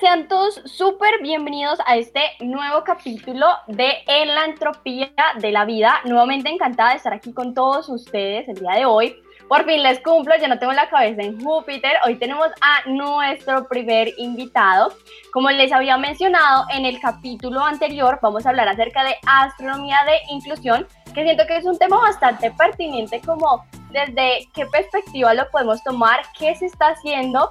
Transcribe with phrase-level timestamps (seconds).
[0.00, 6.00] Sean todos súper bienvenidos a este nuevo capítulo de En la entropía de la vida.
[6.04, 9.16] Nuevamente encantada de estar aquí con todos ustedes el día de hoy.
[9.48, 11.92] Por fin les cumplo, ya no tengo la cabeza en Júpiter.
[12.06, 14.92] Hoy tenemos a nuestro primer invitado.
[15.32, 20.32] Como les había mencionado en el capítulo anterior, vamos a hablar acerca de astronomía de
[20.32, 25.82] inclusión, que siento que es un tema bastante pertinente como desde qué perspectiva lo podemos
[25.82, 27.50] tomar, qué se está haciendo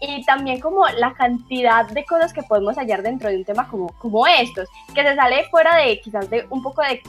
[0.00, 3.88] y también como la cantidad de cosas que podemos hallar dentro de un tema como,
[3.98, 7.02] como estos, que se sale fuera de quizás de un poco de,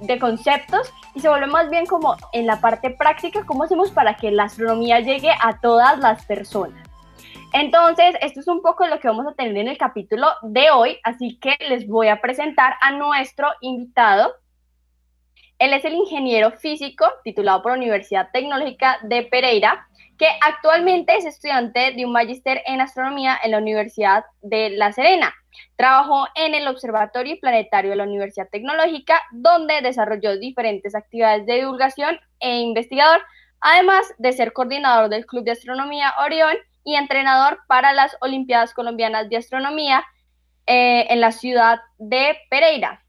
[0.00, 4.16] de conceptos y se vuelve más bien como en la parte práctica, cómo hacemos para
[4.16, 6.90] que la astronomía llegue a todas las personas.
[7.52, 10.98] Entonces, esto es un poco lo que vamos a tener en el capítulo de hoy,
[11.02, 14.32] así que les voy a presentar a nuestro invitado.
[15.58, 19.88] Él es el ingeniero físico titulado por la Universidad Tecnológica de Pereira,
[20.20, 25.34] que actualmente es estudiante de un magíster en astronomía en la Universidad de La Serena.
[25.76, 32.20] Trabajó en el Observatorio Planetario de la Universidad Tecnológica, donde desarrolló diferentes actividades de divulgación
[32.38, 33.22] e investigador,
[33.62, 36.54] además de ser coordinador del Club de Astronomía Orión
[36.84, 40.04] y entrenador para las Olimpiadas Colombianas de Astronomía
[40.66, 43.02] eh, en la ciudad de Pereira.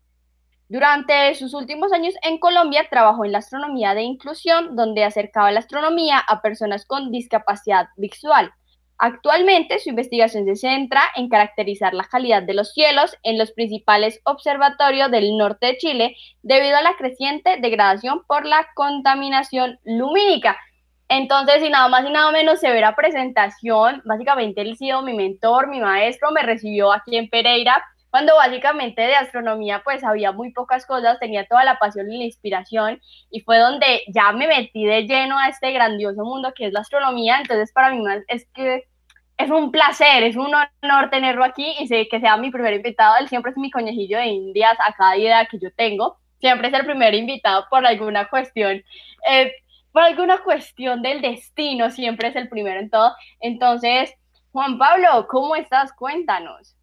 [0.71, 5.59] Durante sus últimos años en Colombia trabajó en la astronomía de inclusión, donde acercaba la
[5.59, 8.53] astronomía a personas con discapacidad visual.
[8.97, 14.21] Actualmente su investigación se centra en caracterizar la calidad de los cielos en los principales
[14.23, 20.57] observatorios del norte de Chile debido a la creciente degradación por la contaminación lumínica.
[21.09, 24.01] Entonces, y nada más y nada menos, severa presentación.
[24.05, 29.01] Básicamente, él ha sido mi mentor, mi maestro, me recibió aquí en Pereira cuando básicamente
[29.01, 33.41] de astronomía pues había muy pocas cosas, tenía toda la pasión y la inspiración y
[33.41, 37.39] fue donde ya me metí de lleno a este grandioso mundo que es la astronomía,
[37.39, 38.85] entonces para mí es que
[39.37, 43.15] es un placer, es un honor tenerlo aquí y sé que sea mi primer invitado,
[43.19, 46.73] él siempre es mi conejillo de indias a cada idea que yo tengo, siempre es
[46.73, 48.83] el primer invitado por alguna cuestión.
[49.29, 49.51] Eh,
[49.91, 53.13] por alguna cuestión del destino, siempre es el primero en todo.
[53.39, 54.13] Entonces,
[54.51, 55.91] Juan Pablo, ¿cómo estás?
[55.93, 56.75] Cuéntanos.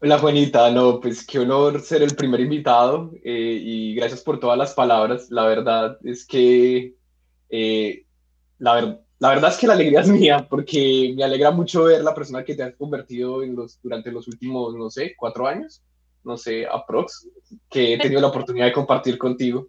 [0.00, 4.58] Hola Juanita, no, pues qué honor ser el primer invitado eh, y gracias por todas
[4.58, 5.30] las palabras.
[5.30, 6.94] La verdad es que
[7.48, 8.04] eh,
[8.58, 12.44] la, verdad es que la alegría es mía porque me alegra mucho ver la persona
[12.44, 15.82] que te has convertido en los, durante los últimos, no sé, cuatro años,
[16.24, 17.28] no sé, aprox,
[17.70, 19.68] que he tenido la oportunidad de compartir contigo.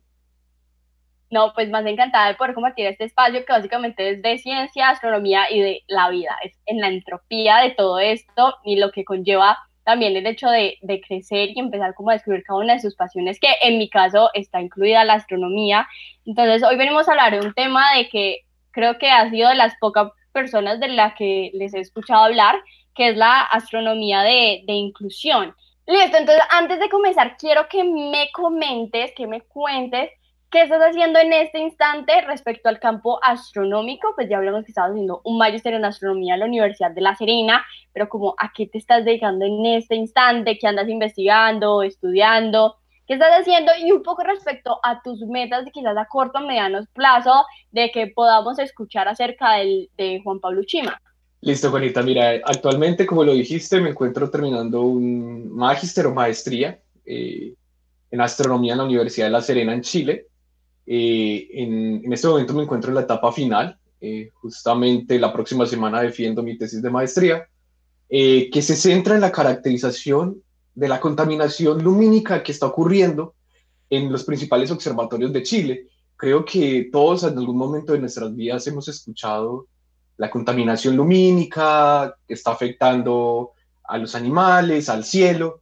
[1.30, 5.52] No, pues más encantada de poder compartir este espacio que básicamente es de ciencia, astronomía
[5.52, 9.57] y de la vida, es en la entropía de todo esto y lo que conlleva
[9.85, 13.40] también el hecho de, crecer y empezar como a descubrir cada una de sus pasiones,
[13.40, 15.88] que en mi caso está incluida la astronomía.
[16.25, 18.40] Entonces, hoy venimos a hablar de un tema de que
[18.72, 22.56] creo que ha sido de las pocas personas de las que les he escuchado hablar,
[22.95, 25.56] que es la astronomía de, de inclusión.
[25.85, 30.09] Listo, entonces antes de comenzar, quiero que me comentes, que me cuentes
[30.56, 34.14] ¿Qué estás haciendo en este instante respecto al campo astronómico?
[34.16, 37.14] Pues ya hablamos que estabas haciendo un magister en astronomía en la Universidad de La
[37.14, 42.78] Serena, pero como a qué te estás dedicando en este instante, qué andas investigando, estudiando,
[43.06, 46.80] qué estás haciendo y un poco respecto a tus metas quizás a corto o mediano
[46.94, 47.44] plazo
[47.74, 51.02] de que podamos escuchar acerca del, de Juan Pablo Chima.
[51.42, 52.02] Listo, Juanita.
[52.02, 57.54] Mira, actualmente, como lo dijiste, me encuentro terminando un magister o maestría eh,
[58.10, 60.28] en astronomía en la Universidad de La Serena, en Chile.
[60.85, 63.78] Eh, en, este momento me encuentro en la etapa final.
[64.01, 67.47] Eh, justamente la próxima semana defiendo mi tesis de maestría,
[68.09, 70.41] eh, que se centra en la caracterización
[70.75, 73.34] de la contaminación lumínica que está ocurriendo
[73.90, 75.88] en los principales observatorios de Chile.
[76.18, 79.68] Creo que todos en algún momento de nuestras vidas hemos escuchado
[80.18, 83.53] la contaminación lumínica que está afectando
[83.84, 85.62] a los animales, al cielo,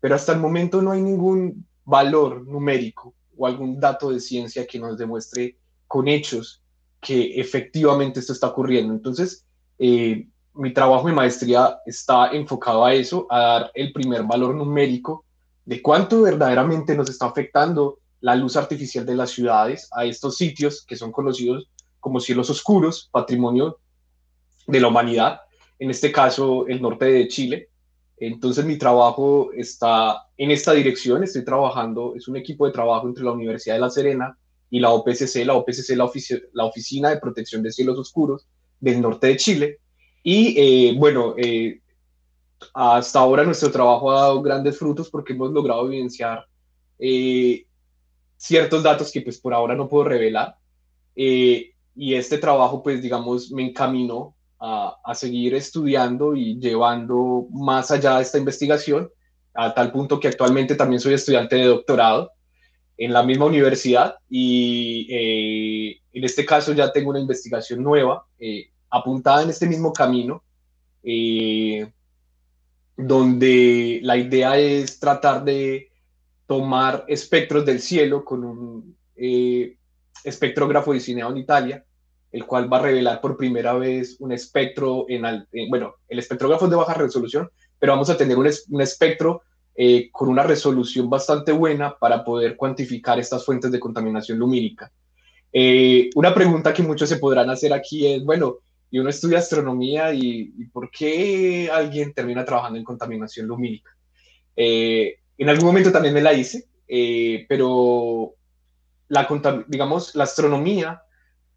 [0.00, 4.78] pero hasta el momento no hay ningún valor numérico o algún dato de ciencia que
[4.78, 5.56] nos demuestre
[5.88, 6.62] con hechos
[7.00, 8.94] que efectivamente esto está ocurriendo.
[8.94, 9.44] Entonces,
[9.80, 15.24] eh, mi trabajo de maestría está enfocado a eso, a dar el primer valor numérico
[15.64, 20.84] de cuánto verdaderamente nos está afectando la luz artificial de las ciudades a estos sitios
[20.86, 21.68] que son conocidos
[21.98, 23.80] como cielos oscuros, patrimonio
[24.68, 25.40] de la humanidad,
[25.80, 27.70] en este caso el norte de Chile,
[28.26, 33.24] entonces mi trabajo está en esta dirección, estoy trabajando, es un equipo de trabajo entre
[33.24, 34.38] la Universidad de La Serena
[34.70, 36.08] y la OPCC, la OPCC la,
[36.52, 38.46] la Oficina de Protección de Cielos Oscuros
[38.78, 39.78] del norte de Chile.
[40.22, 41.80] Y eh, bueno, eh,
[42.74, 46.46] hasta ahora nuestro trabajo ha dado grandes frutos porque hemos logrado evidenciar
[47.00, 47.66] eh,
[48.36, 50.54] ciertos datos que pues por ahora no puedo revelar.
[51.16, 58.38] y este trabajo pues digamos me encaminó a, seguir estudiando y llevando más allá esta
[58.38, 59.10] investigación,
[59.54, 62.30] a tal punto que actualmente también soy estudiante de doctorado
[62.96, 68.70] en la misma universidad y eh, en este caso ya tengo una investigación nueva eh,
[68.88, 70.44] apuntada en este mismo camino,
[71.02, 71.90] eh,
[72.96, 75.90] donde la idea es tratar de
[76.46, 78.96] tomar espectros del cielo con un
[80.24, 81.84] espectrógrafo diseñado en Italia,
[82.32, 85.22] el cual va a revelar por primera vez un espectro en,
[85.68, 89.42] bueno, el espectrógrafo es de baja resolución, pero vamos a tener un, un espectro
[89.74, 94.92] eh, con una resolución bastante buena para poder cuantificar estas fuentes de contaminación lumínica.
[95.50, 98.58] Eh, una pregunta que muchos se podrán hacer aquí es, bueno,
[98.90, 103.90] y uno estudia astronomía y, ¿por qué alguien termina trabajando en contaminación lumínica?
[104.56, 106.66] Eh, en algún momento también me la hice,
[107.48, 108.34] pero
[109.08, 109.26] la,
[109.68, 111.02] digamos, la astronomía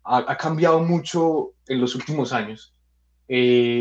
[0.06, 2.74] ha, cambiado mucho en los últimos años.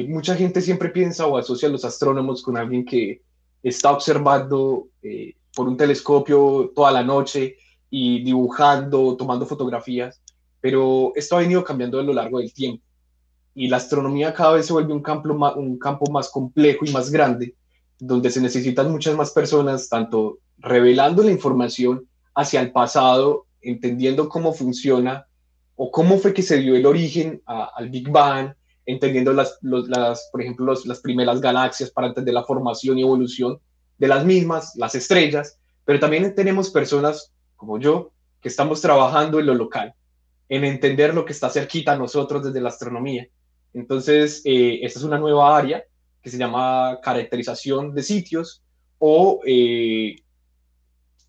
[0.08, 3.22] mucha gente siempre piensa o asocia a los astrónomos con alguien que,
[3.64, 7.56] está observando eh, por un telescopio toda la noche
[7.88, 10.20] y dibujando, tomando fotografías,
[10.60, 12.84] pero esto ha venido cambiando a lo largo del tiempo
[13.54, 15.02] y la astronomía cada vez se vuelve un
[15.78, 17.54] campo más complejo y más grande,
[17.98, 24.52] donde se necesitan muchas más personas, tanto revelando la información hacia el pasado, entendiendo cómo
[24.52, 25.26] funciona
[25.76, 28.54] o cómo fue que se dio el origen al Big Bang,
[28.86, 29.58] entendiendo las,
[30.30, 33.58] por ejemplo, las primeras galaxias para entender la formación y evolución
[33.98, 39.46] de las mismas, las estrellas, pero también tenemos personas como yo que estamos trabajando en
[39.46, 39.94] lo local,
[40.48, 43.26] en entender lo que está cerquita a nosotros desde la astronomía.
[43.72, 45.82] Entonces, eh, esta es una nueva área
[46.22, 48.62] que se llama caracterización de sitios
[48.98, 50.16] o, eh,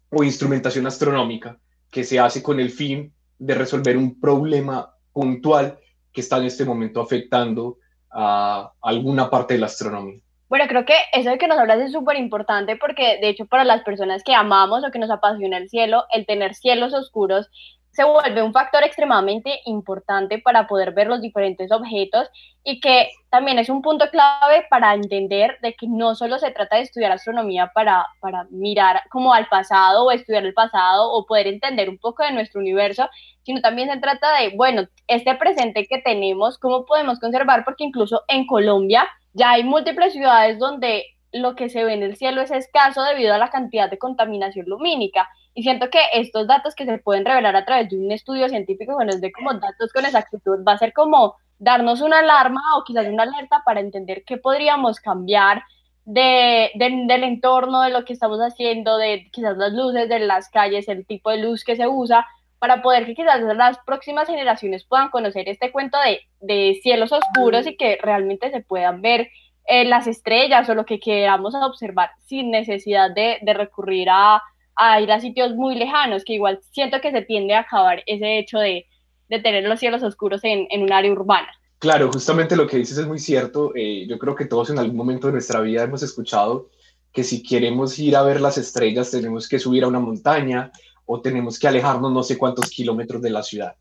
[0.10, 1.60] o instrumentación astronómica,
[1.90, 5.78] que se hace con el fin de resolver un problema puntual
[6.12, 7.78] que está en este momento afectando
[8.12, 10.20] a alguna parte de la astronomía.
[10.48, 13.64] Bueno, creo que eso de que nos hablas es súper importante porque de hecho para
[13.64, 17.50] las personas que amamos o que nos apasiona el cielo, el tener cielos oscuros
[17.96, 22.28] se vuelve un factor extremadamente importante para poder ver los diferentes objetos
[22.62, 26.76] y que también es un punto clave para entender de que no solo se trata
[26.76, 31.48] de estudiar astronomía para, para mirar como al pasado o estudiar el pasado o poder
[31.48, 33.10] entender un poco de nuestro universo,
[33.44, 38.24] sino también se trata de, bueno, este presente que tenemos, cómo podemos conservar, porque incluso
[38.28, 42.52] en Colombia ya hay múltiples ciudades donde lo que se ve en el cielo es
[42.52, 46.98] escaso debido a la cantidad de contaminación lumínica y siento que estos datos que se
[46.98, 50.66] pueden revelar a través de un estudio científico, bueno, es de como datos con exactitud,
[50.68, 55.00] va a ser como darnos una alarma o quizás una alerta para entender qué podríamos
[55.00, 55.64] cambiar
[56.04, 60.90] de, del entorno, de lo que estamos haciendo, de quizás las luces de las calles,
[60.90, 62.28] el tipo de luz que se usa,
[62.60, 67.66] para poder que quizás las próximas generaciones puedan conocer este cuento de, de cielos oscuros
[67.66, 69.30] y que realmente se puedan ver
[69.68, 74.42] eh, las estrellas o lo que queramos observar sin necesidad de recurrir a
[74.76, 78.40] a ir a sitios muy lejanos, que igual siento que se tiende a acabar ese
[78.40, 78.86] hecho de,
[79.30, 81.48] de tener los cielos oscuros en, en, un área urbana.
[81.80, 83.72] Claro, justamente lo que dices es muy cierto.
[83.76, 86.70] Eh, yo creo que todos en algún momento de nuestra vida hemos escuchado
[87.12, 90.72] que si queremos ir a ver las estrellas tenemos que subir a una montaña
[91.06, 93.76] o tenemos que alejarnos no sé cuántos kilómetros de la ciudad.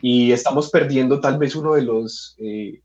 [0.00, 2.34] Y estamos perdiendo tal vez uno de los...
[2.38, 2.80] Eh,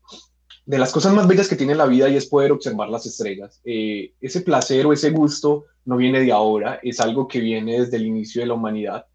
[0.68, 3.58] de las cosas más bellas que tiene la vida y es poder observar las estrellas.
[3.64, 7.96] Eh, ese placer o ese gusto no viene de ahora, es algo que viene desde
[7.96, 9.06] el inicio de la humanidad,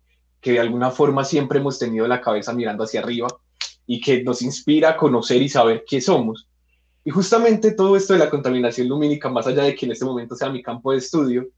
[0.41, 3.27] que de alguna forma siempre hemos tenido la cabeza mirando hacia arriba
[3.85, 6.49] y que nos inspira a conocer y saber qué somos.
[7.05, 10.35] Y justamente todo esto de la contaminación lumínica, más allá de que en este momento
[10.35, 11.49] sea mi campo de estudio,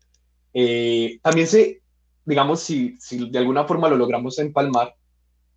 [0.53, 1.81] eh, también se,
[2.25, 4.93] digamos, si, si de alguna forma lo logramos empalmar,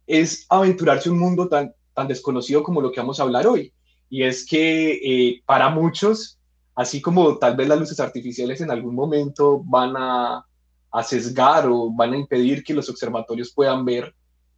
[0.07, 3.73] es aventurarse un mundo tan, tan desconocido como lo que vamos a hablar hoy
[4.11, 6.39] y es que eh, para muchos,
[6.75, 10.45] así como tal vez las luces artificiales en algún momento van a,
[10.91, 14.15] a sesgar o van a impedir que los observatorios puedan ver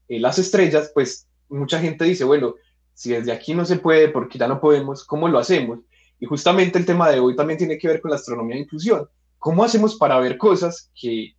[0.08, 2.54] eh, las estrellas, pues mucha gente dice, bueno,
[2.94, 5.78] si desde aquí no se puede, porque ya no podemos, ¿cómo lo hacemos?
[6.18, 9.08] Y justamente el tema de hoy también tiene que ver con la astronomía de inclusión.
[9.38, 11.34] ¿Cómo hacemos para ver cosas que,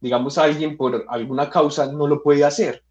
[0.00, 2.82] digamos, alguien por alguna causa no lo puede hacer?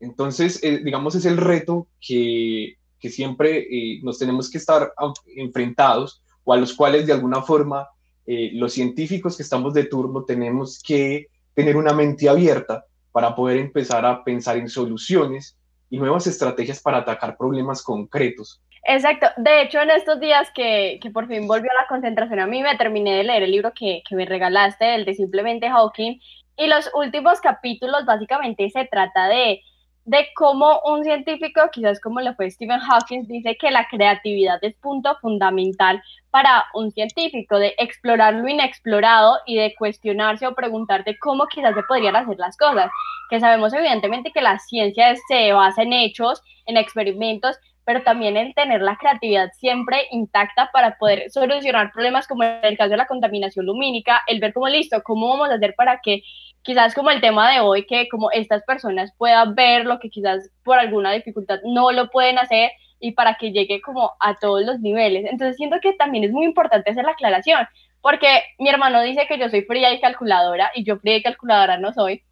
[0.00, 4.92] Entonces, eh, digamos, es el reto que que siempre eh, nos tenemos que estar
[5.36, 7.88] enfrentados o a los cuales de alguna forma
[8.26, 13.58] eh, los científicos que estamos de turno tenemos que tener una mente abierta para poder
[13.58, 15.58] empezar a pensar en soluciones
[15.90, 18.62] y nuevas estrategias para atacar problemas concretos.
[18.84, 19.26] Exacto.
[19.36, 22.76] De hecho, en estos días que, que, por fin volvió la concentración a mí, me
[22.76, 26.18] terminé de leer el libro que, que me regalaste, el de Simplemente Hawking,
[26.56, 29.60] y los últimos capítulos básicamente se trata de
[30.04, 34.74] de cómo un científico, quizás como lo fue Stephen Hawking, dice que la creatividad es
[34.74, 41.46] punto fundamental para un científico, de explorar lo inexplorado y de cuestionarse o preguntarte cómo
[41.46, 42.90] quizás se podrían hacer las cosas.
[43.30, 48.54] Que sabemos evidentemente que la ciencia se basa en hechos, en experimentos, pero también el
[48.54, 53.06] tener la creatividad siempre intacta para poder solucionar problemas como en el caso de la
[53.06, 56.22] contaminación lumínica, el ver cómo listo, cómo vamos a hacer para que
[56.62, 60.50] quizás como el tema de hoy, que como estas personas puedan ver lo que quizás
[60.64, 64.80] por alguna dificultad no lo pueden hacer y para que llegue como a todos los
[64.80, 65.24] niveles.
[65.30, 67.66] Entonces siento que también es muy importante hacer la aclaración,
[68.00, 71.78] porque mi hermano dice que yo soy fría y calculadora y yo fría y calculadora
[71.78, 72.22] no soy,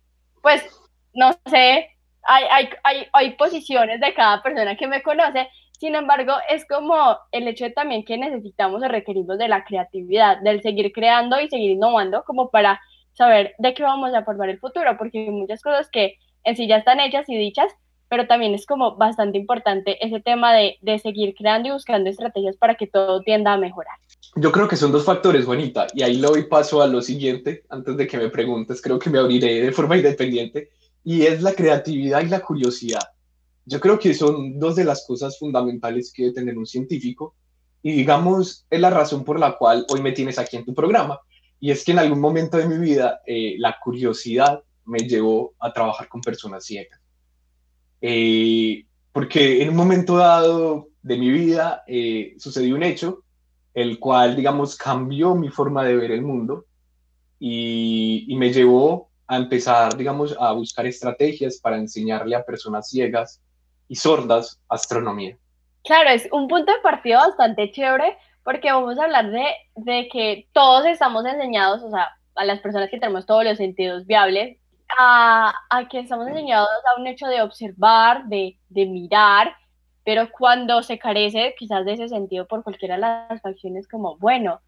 [0.42, 0.64] pues
[1.12, 1.90] no sé,
[2.22, 5.49] hay, hay, hay, hay posiciones de cada persona que me conoce,
[5.80, 10.38] sin embargo, es como el hecho de también que necesitamos o requerimos de la creatividad,
[10.42, 12.78] del seguir creando y seguir innovando como para
[13.12, 16.66] saber de qué vamos a formar el futuro, porque hay muchas cosas que en sí
[16.66, 17.72] ya están hechas y dichas,
[18.08, 22.56] pero también es como bastante importante ese tema de, de seguir creando y buscando estrategias
[22.56, 23.94] para que todo tienda a mejorar.
[24.36, 27.64] Yo creo que son dos factores, Juanita, y ahí le doy paso a lo siguiente,
[27.68, 30.70] antes de que me preguntes, creo que me abriré de forma independiente,
[31.04, 33.02] y es la creatividad y la curiosidad.
[33.64, 37.34] Yo creo que son dos de las cosas fundamentales que debe tener un científico,
[37.82, 41.20] y digamos, es la razón por la cual hoy me tienes aquí en tu programa,
[41.60, 45.72] y es que en algún momento de mi vida eh, la curiosidad me llevó a
[45.72, 46.98] trabajar con personas ciegas.
[48.00, 53.22] Eh, porque en un momento dado de mi vida eh, sucedió un hecho,
[53.74, 56.64] el cual, digamos, cambió mi forma de ver el mundo
[57.38, 63.40] y, y me llevó a empezar, digamos, a buscar estrategias para enseñarle a personas ciegas
[63.86, 65.36] y sordas astronomía.
[65.84, 70.49] Claro, es un punto de partida bastante chévere porque vamos a hablar de, de que
[70.52, 74.59] todos estamos enseñados, o sea, a las personas que tenemos todos los sentidos viables,
[74.99, 79.54] a, a que estamos enseñados a un hecho de observar, de, de mirar,
[80.04, 84.61] pero cuando se carece quizás de ese sentido por cualquiera de las facciones, como, bueno,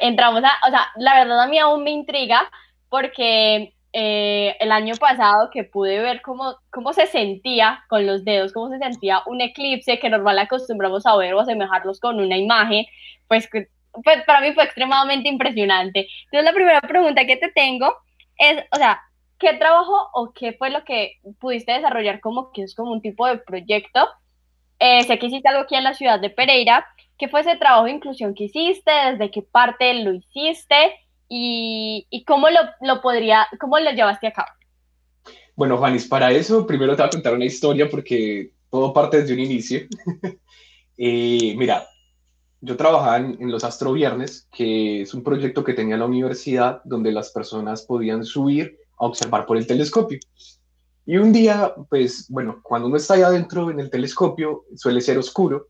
[0.00, 2.50] entramos a, o sea, la verdad a mí aún me intriga
[2.88, 8.52] porque eh, el año pasado que pude ver cómo, cómo se sentía con los dedos,
[8.52, 12.86] cómo se sentía un eclipse que normal acostumbramos a ver o asemejarlos con una imagen,
[13.28, 13.48] pues,
[14.02, 16.08] pues para mí fue extremadamente impresionante.
[16.24, 17.94] Entonces la primera pregunta que te tengo
[18.38, 19.02] es, o sea,
[19.38, 23.26] ¿qué trabajo o qué fue lo que pudiste desarrollar como que es como un tipo
[23.26, 24.08] de proyecto?
[24.78, 26.86] Eh, sé que hiciste algo aquí en la ciudad de Pereira.
[27.18, 28.90] ¿Qué fue ese trabajo de inclusión que hiciste?
[28.90, 30.94] ¿Desde qué parte lo hiciste?
[31.34, 34.48] Y, cómo, lo, lo, podría, cómo lo llevaste a cabo.
[35.56, 39.32] Bueno, Juanis, para eso primero te voy a contar una historia porque todo parte desde
[39.32, 39.80] un inicio.
[40.98, 41.86] eh, mira,
[42.60, 47.12] yo trabajaba en, los Astro Viernes, que es un proyecto que tenía la universidad donde
[47.12, 50.18] las personas podían subir a observar por el telescopio.
[51.06, 55.16] Y un día, pues bueno, cuando uno está ahí adentro en el telescopio, suele ser
[55.16, 55.68] oscuro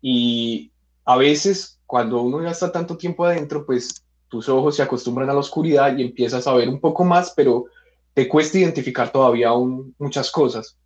[0.00, 0.70] y
[1.04, 5.32] a veces cuando uno ya está tanto tiempo adentro, pues tus ojos se acostumbran a
[5.32, 7.66] la oscuridad y empiezas a ver un poco más, pero
[8.14, 10.76] te cuesta identificar todavía aún muchas cosas.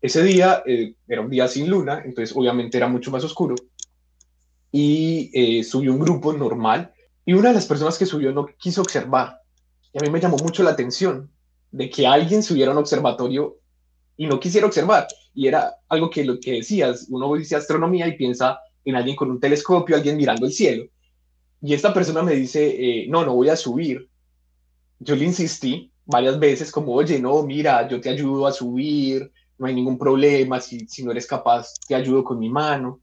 [0.00, 3.56] Ese día eh, era un día sin luna, entonces obviamente era mucho más oscuro.
[4.70, 6.92] Y eh, subió un grupo normal
[7.24, 9.40] y una de las personas que subió no quiso observar.
[9.92, 11.30] Y a mí me llamó mucho la atención
[11.70, 13.56] de que alguien subiera a un observatorio
[14.16, 15.08] y no quisiera observar.
[15.34, 19.30] Y era algo que lo que decías, uno dice astronomía y piensa en alguien con
[19.30, 20.84] un telescopio, alguien mirando el cielo.
[21.60, 24.08] Y esta persona me dice, eh, no, no voy a subir.
[25.00, 29.66] Yo le insistí varias veces como, oye, no, mira, yo te ayudo a subir, no
[29.66, 33.00] hay ningún problema, si, si no eres capaz, te ayudo con mi mano.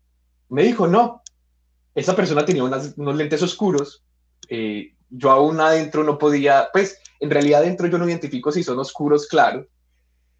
[0.49, 1.21] Me dijo, no.
[1.93, 4.03] Esa persona tenía unos lentes oscuros.
[4.49, 8.79] Eh, yo aún adentro no podía, pues en realidad adentro yo no identifico si son
[8.79, 9.67] oscuros, claro.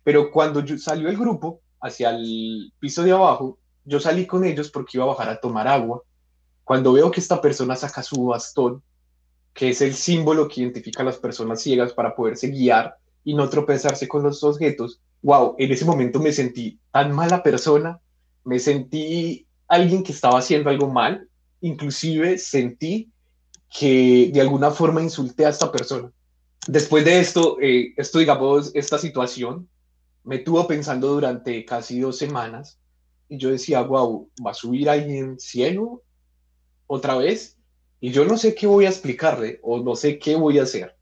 [0.04, 4.70] Pero cuando yo, salió el grupo hacia el piso de abajo, yo salí con ellos
[4.70, 6.02] porque iba a bajar a tomar agua
[6.66, 8.82] cuando veo que esta persona saca su bastón,
[9.54, 13.48] que es el símbolo que identifica a las personas ciegas para poderse guiar y no
[13.48, 18.00] tropezarse con los objetos, wow, en ese momento me sentí tan mala persona,
[18.44, 21.30] me sentí alguien que estaba haciendo algo mal,
[21.62, 23.12] inclusive sentí
[23.80, 26.12] que de alguna forma insulté a esta persona.
[26.68, 29.70] Después de esto, eh, esto digamos, esta situación
[30.24, 32.80] me tuvo pensando durante casi dos semanas
[33.30, 36.02] y yo decía, wow, ¿va a subir alguien cielo
[36.88, 37.58] otra vez
[38.00, 40.96] y yo no sé qué voy a explicarle o no sé qué voy a hacer.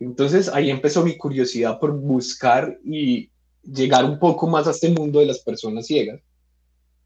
[0.00, 3.30] Entonces ahí empezó mi curiosidad por buscar y
[3.62, 6.20] llegar un poco más a este mundo de las personas ciegas.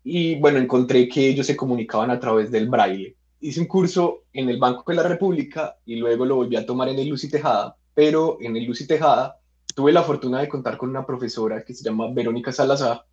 [0.04, 3.16] Y bueno, encontré que ellos se comunicaban a través del braille.
[3.40, 6.88] Hice un curso en el Banco de la República y luego lo volví a tomar
[6.88, 9.38] en el Lucy Tejada, pero en el Lucy Tejada
[9.74, 13.04] tuve la fortuna de contar con una profesora que se llama Verónica Salazar,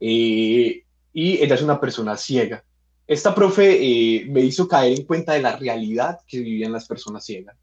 [0.00, 2.64] eh, y ella es una persona ciega.
[3.12, 7.22] Esta profe eh, me hizo caer en cuenta de la realidad que vivían las personas
[7.22, 7.54] ciegas.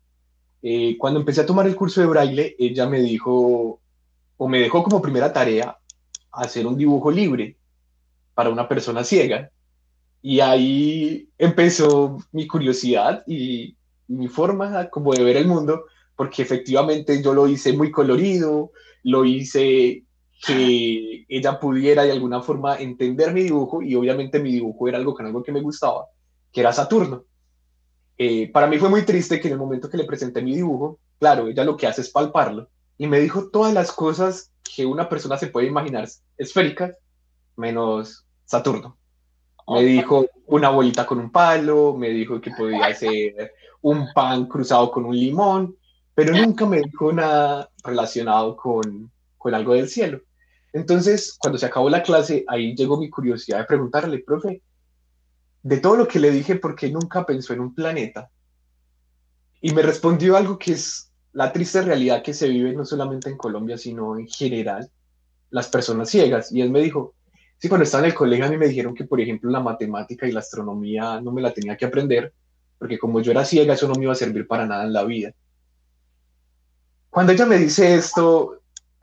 [0.61, 3.81] Eh, cuando empecé a tomar el curso de braille, ella me dijo,
[4.37, 5.75] o me dejó como primera tarea,
[6.31, 7.57] hacer un dibujo libre
[8.35, 9.49] para una persona ciega.
[10.21, 13.75] Y ahí empezó mi curiosidad y
[14.07, 19.25] mi forma como de ver el mundo, porque efectivamente yo lo hice muy colorido, lo
[19.25, 20.03] hice
[20.45, 25.13] que ella pudiera de alguna forma entender mi dibujo y obviamente mi dibujo era algo
[25.13, 26.05] con algo que me gustaba,
[26.51, 27.25] que era Saturno.
[28.17, 30.99] Eh, para mí fue muy triste que en el momento que le presenté mi dibujo,
[31.19, 35.09] claro, ella lo que hace es palparlo y me dijo todas las cosas que una
[35.09, 36.95] persona se puede imaginar esféricas,
[37.55, 38.97] menos Saturno.
[39.67, 44.89] Me dijo una bolita con un palo, me dijo que podía ser un pan cruzado
[44.89, 45.75] con un limón,
[46.15, 50.21] pero nunca me dijo nada relacionado con, con algo del cielo.
[50.73, 54.61] Entonces, cuando se acabó la clase, ahí llegó mi curiosidad de preguntarle, profe,
[55.63, 58.29] de todo lo que le dije, ¿por qué nunca pensó en un planeta?
[59.61, 63.37] Y me respondió algo que es la triste realidad que se vive no solamente en
[63.37, 64.89] Colombia, sino en general,
[65.49, 66.51] las personas ciegas.
[66.51, 67.15] Y él me dijo,
[67.57, 70.27] sí, cuando estaba en el colegio a mí me dijeron que, por ejemplo, la matemática
[70.27, 72.33] y la astronomía no me la tenía que aprender,
[72.77, 75.03] porque como yo era ciega, eso no me iba a servir para nada en la
[75.03, 75.33] vida.
[77.09, 78.58] Cuando ella me dice esto,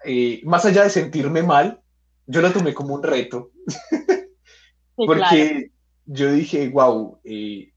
[0.07, 1.81] eh, más allá de sentirme mal,
[2.27, 3.51] yo lo tomé como un reto.
[4.97, 5.71] porque
[6.07, 7.73] yo dije, wow, eh,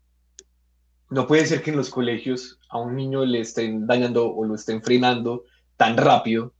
[1.10, 4.56] no puede ser que en los colegios a un niño le estén dañando o lo
[4.56, 5.44] estén frenando
[5.76, 6.54] tan rápido,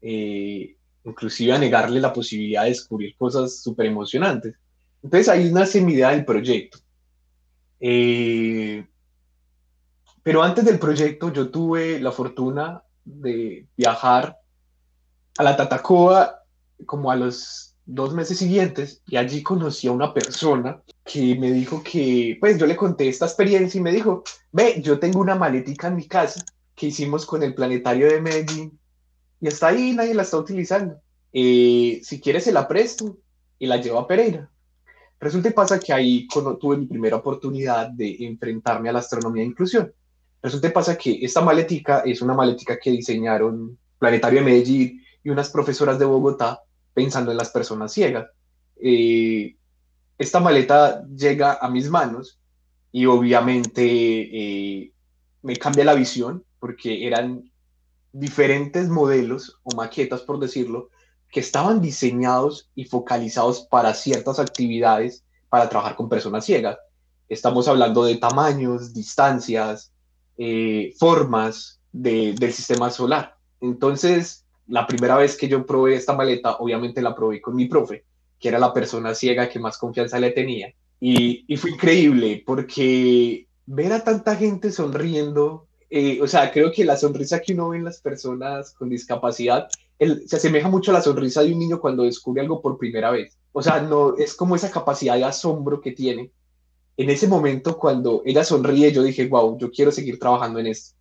[0.00, 4.54] eh, inclusive a negarle la posibilidad de descubrir cosas súper emocionantes.
[5.02, 6.78] Entonces ahí nace mi idea del proyecto.
[7.80, 8.86] Eh,
[10.22, 14.38] pero antes del proyecto yo tuve la fortuna de viajar
[15.38, 16.42] a la Tatacoa
[16.86, 21.82] como a los dos meses siguientes y allí conocí a una persona que me dijo
[21.82, 25.88] que, pues yo le conté esta experiencia y me dijo, ve, yo tengo una maletica
[25.88, 28.78] en mi casa que hicimos con el planetario de Medellín
[29.40, 30.96] y está ahí, nadie la está utilizando.
[31.32, 33.18] Eh, si quieres se la presto
[33.58, 34.50] y la llevo a Pereira.
[35.20, 36.26] Resulta y pasa que ahí
[36.60, 39.92] tuve mi primera oportunidad de enfrentarme a la astronomía de inclusión.
[40.42, 45.30] Resulta y pasa que esta maletica es una maletica que diseñaron Planetario de Medellín y
[45.30, 48.28] unas profesoras de Bogotá pensando en las personas ciegas.
[48.76, 49.56] Eh,
[50.18, 52.38] esta maleta llega a mis manos
[52.92, 54.92] y obviamente eh,
[55.42, 57.50] me cambia la visión porque eran
[58.12, 60.90] diferentes modelos o maquetas, por decirlo,
[61.32, 66.78] que estaban diseñados y focalizados para ciertas actividades para trabajar con personas ciegas.
[67.28, 69.92] Estamos hablando de tamaños, distancias,
[70.38, 73.36] eh, formas del sistema solar.
[73.60, 78.04] Entonces, la primera vez que yo probé esta maleta, obviamente la probé con mi profe,
[78.38, 80.72] que era la persona ciega que más confianza le tenía.
[81.00, 86.96] Y, fue increíble porque ver a tanta gente sonriendo, eh, o sea, creo que la
[86.96, 89.68] sonrisa que uno ve en las personas con discapacidad
[90.26, 93.36] se asemeja mucho a la sonrisa de un niño cuando descubre algo por primera vez.
[93.52, 96.32] O sea, no es como esa capacidad de asombro que tiene.
[96.96, 100.96] En ese momento, cuando ella sonríe, yo dije, wow, yo quiero seguir trabajando en esto.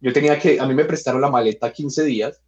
[0.00, 2.40] Yo tenía que, a mí me prestaron la maleta 15 días,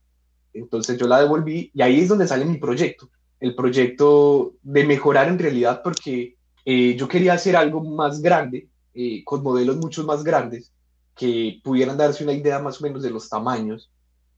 [0.52, 3.10] entonces yo la devolví y ahí es donde sale mi proyecto
[3.40, 9.24] el proyecto de mejorar en realidad porque eh, yo quería hacer algo más grande, eh,
[9.24, 10.72] con modelos mucho más grandes,
[11.16, 13.90] que pudieran darse una idea más o menos de los tamaños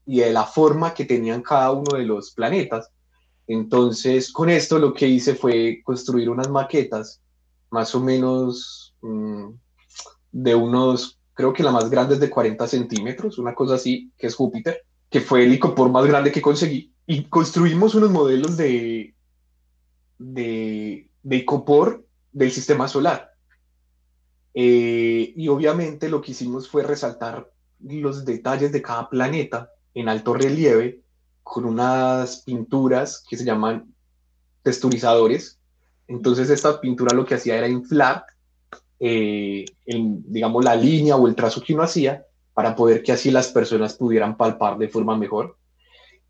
[0.05, 2.89] y de la forma que tenían cada uno de los planetas.
[3.45, 7.21] Entonces, con esto lo que hice fue construir unas maquetas
[7.69, 9.49] más o menos mm,
[10.31, 14.27] de unos, creo que la más grande es de 40 centímetros, una cosa así, que
[14.27, 14.81] es Júpiter,
[15.13, 19.13] que fue el icopor más grande que conseguí y construimos unos modelos de,
[20.17, 23.31] de, de icopor del sistema solar.
[24.55, 27.47] Eh, y obviamente lo que hicimos fue resaltar
[27.79, 31.01] los detalles de cada planeta en alto relieve
[31.43, 33.93] con unas pinturas que se llaman
[34.63, 35.59] texturizadores.
[36.07, 38.25] Entonces esta pintura lo que hacía era inflar,
[38.99, 43.49] eh, digamos, la línea o el trazo que uno hacía para poder que así las
[43.49, 45.57] personas pudieran palpar de forma mejor.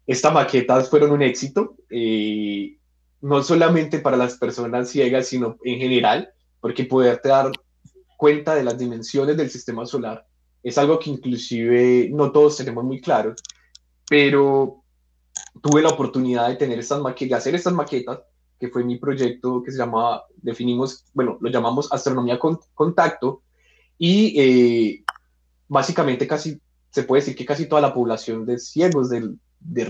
[0.08, 2.78] Estas maquetas fueron un éxito, eh,
[3.22, 7.52] no solamente para las personas ciegas, sino en general, porque poderte dar
[8.18, 10.26] cuenta de las dimensiones del sistema solar
[10.64, 13.36] es algo que inclusive no todos tenemos muy claro,
[14.10, 14.82] pero
[15.62, 18.20] tuve la oportunidad de tener estas maquetas, hacer estas maquetas,
[18.58, 23.42] que fue mi proyecto que se llamaba, definimos, bueno, lo llamamos Astronomía con Contacto,
[23.98, 25.03] y eh,
[25.74, 29.86] básicamente casi, se puede decir que casi toda la población de ciegos del, de,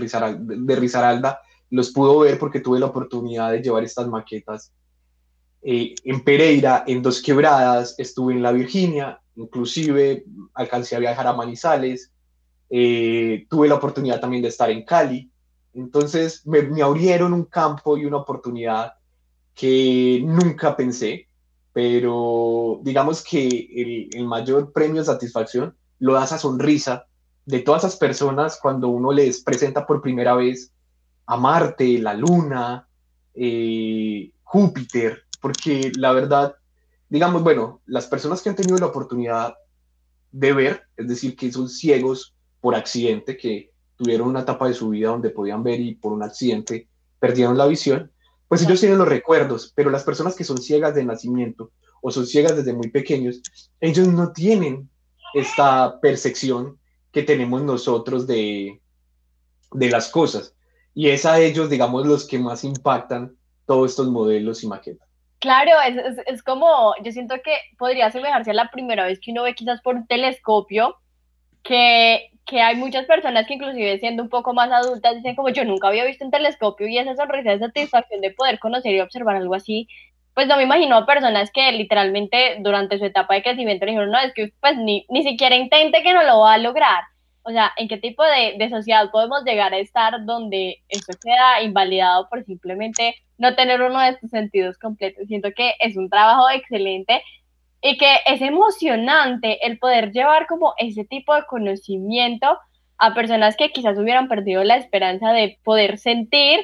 [0.76, 4.72] Risaralda, los pudo ver porque tuve la oportunidad de llevar estas maquetas
[5.62, 11.32] eh, en Pereira, en Dos Quebradas, estuve en la Virginia, inclusive alcancé a viajar a
[11.32, 12.12] Manizales,
[12.70, 15.30] eh, tuve la oportunidad también de estar en Cali,
[15.74, 18.94] entonces me, abrieron un campo y una oportunidad
[19.54, 21.28] que nunca pensé,
[21.74, 27.06] pero digamos que el, mayor premio de satisfacción lo da esa sonrisa
[27.46, 30.72] de todas esas personas cuando uno les presenta por primera vez
[31.26, 32.86] a Marte, la Luna,
[33.34, 36.54] eh, Júpiter, porque la verdad,
[37.08, 39.56] digamos, bueno, las personas que han tenido la oportunidad
[40.30, 44.90] de ver, es decir, que son ciegos por accidente, que tuvieron una etapa de su
[44.90, 46.86] vida donde podían ver y por un accidente
[47.18, 48.12] perdieron la visión,
[48.54, 52.26] pues ellos tienen los recuerdos, pero las personas que son ciegas de nacimiento o son
[52.26, 53.42] ciegas desde muy pequeños,
[53.80, 54.88] ellos no tienen
[55.34, 56.78] esta percepción
[57.10, 58.80] que tenemos nosotros de,
[59.72, 60.54] de las cosas.
[60.94, 63.36] Y es a ellos, digamos, los que más impactan
[63.66, 65.08] todos estos modelos y maquetas.
[65.40, 69.42] Claro, es, es, como, yo siento que podría asemejarse a la primera vez que uno
[69.42, 70.96] ve quizás por un telescopio,
[71.62, 75.64] que, que hay muchas personas que inclusive siendo un poco más adultas dicen como yo
[75.64, 79.36] nunca había visto un telescopio y esa sonrisa de satisfacción de poder conocer y observar
[79.36, 79.88] algo así,
[80.34, 84.34] pues no me imagino personas que literalmente durante su etapa de crecimiento dijeron, no, es
[84.34, 87.04] que pues ni, ni siquiera intente que no lo va a lograr.
[87.42, 91.62] O sea, ¿en qué tipo de, de sociedad podemos llegar a estar donde esto queda
[91.62, 95.26] invalidado por simplemente no tener uno de estos sentidos completos.
[95.28, 97.22] Siento que es un trabajo excelente
[97.86, 102.58] y que es emocionante el poder llevar como ese tipo de conocimiento
[102.96, 106.60] a personas que quizás hubieran perdido la esperanza de poder sentir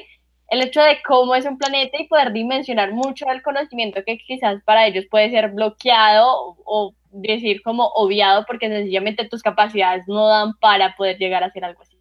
[0.47, 4.63] el hecho de cómo es un planeta y poder dimensionar mucho el conocimiento que quizás
[4.65, 10.53] para ellos puede ser bloqueado o, decir como obviado porque sencillamente tus capacidades no dan
[10.59, 11.97] para poder llegar a hacer algo así.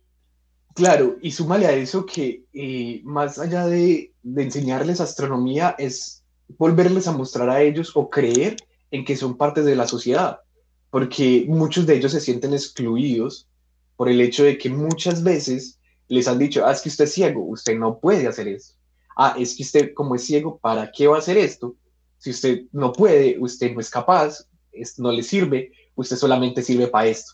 [0.74, 6.24] Claro, y súmale a eso que eh, más allá de, de, enseñarles astronomía es
[6.56, 8.56] volverles a mostrar a ellos o creer
[8.90, 10.40] en que son parte de la sociedad,
[10.90, 13.48] porque muchos de ellos se sienten excluidos
[13.96, 17.12] por el hecho de que muchas veces les han dicho, ah, es que usted es
[17.12, 18.74] ciego, usted no puede hacer eso.
[19.16, 21.76] Ah, es que usted como es ciego, ¿para qué va a hacer esto?
[22.18, 24.46] Si usted no puede, usted no es capaz,
[24.98, 27.32] no le sirve, usted solamente sirve para esto.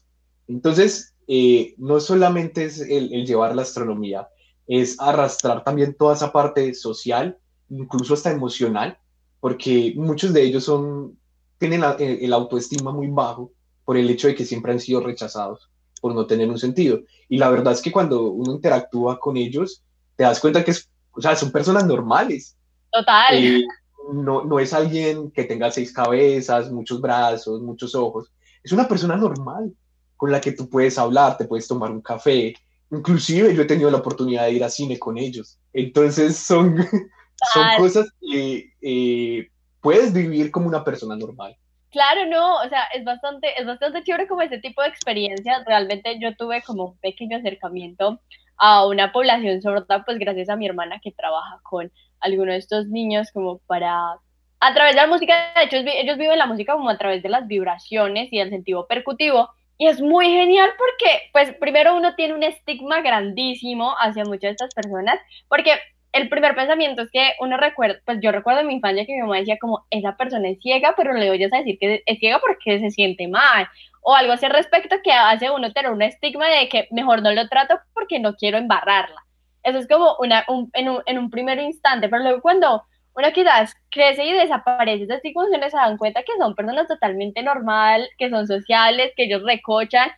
[0.49, 4.29] Entonces, eh, no solamente es el, llevar la astronomía,
[4.67, 7.39] es arrastrar también toda esa parte social,
[7.69, 8.99] incluso hasta emocional,
[9.41, 11.19] porque muchos de ellos son,
[11.59, 13.53] tienen el autoestima muy bajo
[13.85, 17.01] por el hecho de que siempre han sido rechazados por no tener un sentido.
[17.29, 19.83] Y la verdad es que cuando uno interactúa con ellos,
[20.17, 22.57] te das cuenta que es, o sea, son personas normales.
[22.91, 23.35] Total.
[23.35, 23.65] Eh,
[24.13, 28.31] no, no es alguien que tenga seis cabezas, muchos brazos, muchos ojos.
[28.63, 29.73] Es una persona normal
[30.17, 32.55] con la que tú puedes hablar, te puedes tomar un café.
[32.91, 35.59] Inclusive yo he tenido la oportunidad de ir a cine con ellos.
[35.73, 36.77] Entonces son,
[37.53, 39.49] son cosas que eh,
[39.87, 41.57] puedes vivir como una persona normal.
[41.93, 45.65] Claro, no, o sea, es bastante, es bastante chévere como ese tipo de experiencias.
[45.65, 48.19] Realmente yo tuve como un pequeño acercamiento
[48.57, 52.89] a una población sorda, pues gracias a mi hermana que trabaja con algunos de estos
[52.89, 54.17] niños como para,
[54.59, 57.29] a través de la música, de hecho ellos viven la música como a través de
[57.29, 62.35] las vibraciones y el sentido percutivo, y es muy genial porque, pues, primero uno tiene
[62.35, 65.75] un estigma grandísimo hacia muchas de estas personas, porque
[66.17, 69.21] el primer pensamiento es que uno recuerda, pues yo recuerdo en mi infancia que mi
[69.21, 72.41] mamá decía como, esa persona es ciega, pero le oyes a decir que es ciega
[72.41, 73.69] porque se siente mal,
[74.03, 77.33] o algo así al respecto que hace uno tener un estigma de que mejor no
[77.33, 79.21] lo trato porque no quiero embarrarla.
[79.63, 82.85] Eso es como una, un, en, un, en un primer instante, pero luego cuando
[83.17, 88.09] uno quizás crece y desaparece esas situaciones, se dan cuenta que son personas totalmente normal,
[88.19, 90.11] que son sociales, que ellos recochan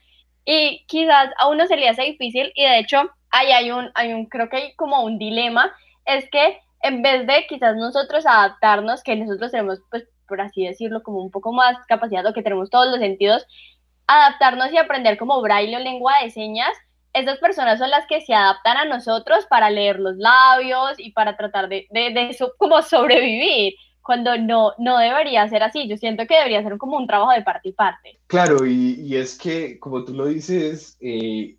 [0.44, 4.12] y quizás a uno se le hace difícil y de hecho ahí hay un, hay
[4.12, 5.72] un, creo que hay como un dilema,
[6.08, 11.02] es que en vez de quizás nosotros adaptarnos, que nosotros tenemos, pues por así decirlo,
[11.02, 13.46] como un poco más capacidad, o que tenemos todos los sentidos,
[14.06, 16.72] adaptarnos y aprender como braille o lengua de señas,
[17.12, 21.36] esas personas son las que se adaptan a nosotros para leer los labios y para
[21.36, 25.88] tratar de, de, de como sobrevivir, cuando no, no debería ser así.
[25.88, 28.18] Yo siento que debería ser como un trabajo de parte y parte.
[28.26, 31.56] Claro, y, y es que, como tú lo dices, eh,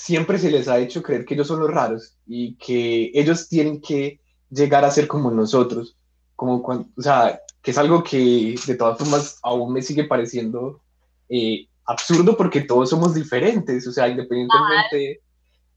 [0.00, 3.82] siempre se les ha hecho creer que ellos son los raros y que ellos tienen
[3.82, 4.18] que
[4.50, 5.94] llegar a ser como nosotros,
[6.34, 10.80] como cuando, o sea, que es algo que de todas formas aún me sigue pareciendo
[11.28, 15.20] eh, absurdo porque todos somos diferentes, o sea, independientemente,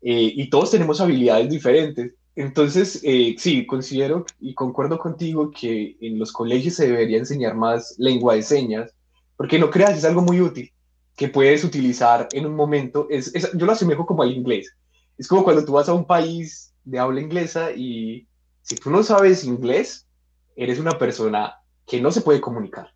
[0.01, 2.13] eh, y todos tenemos habilidades diferentes.
[2.33, 7.95] Entonces, eh, sí, considero y concuerdo contigo que en los colegios se debería enseñar más
[7.97, 8.89] lengua de señas,
[9.35, 10.71] porque no creas, es algo muy útil
[11.15, 13.07] que puedes utilizar en un momento.
[13.09, 14.75] Es, yo lo asemejo como al inglés.
[15.17, 18.27] Es como cuando tú vas a un país de habla inglesa y
[18.61, 20.07] si tú no sabes inglés,
[20.55, 22.93] eres una persona que no se puede comunicar,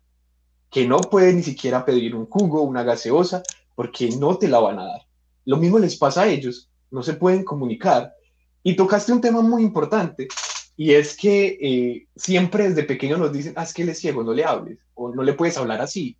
[0.70, 3.42] que no puede ni siquiera pedir un jugo, una gaseosa,
[3.74, 5.00] porque no te la van a dar.
[5.44, 8.14] Lo mismo les pasa a ellos, no se pueden comunicar.
[8.62, 10.28] Y tocaste un tema muy importante,
[10.76, 14.22] y es que eh, siempre desde pequeño nos dicen, ah, es que él es ciego,
[14.22, 16.16] no le hables, o no le puedes hablar así.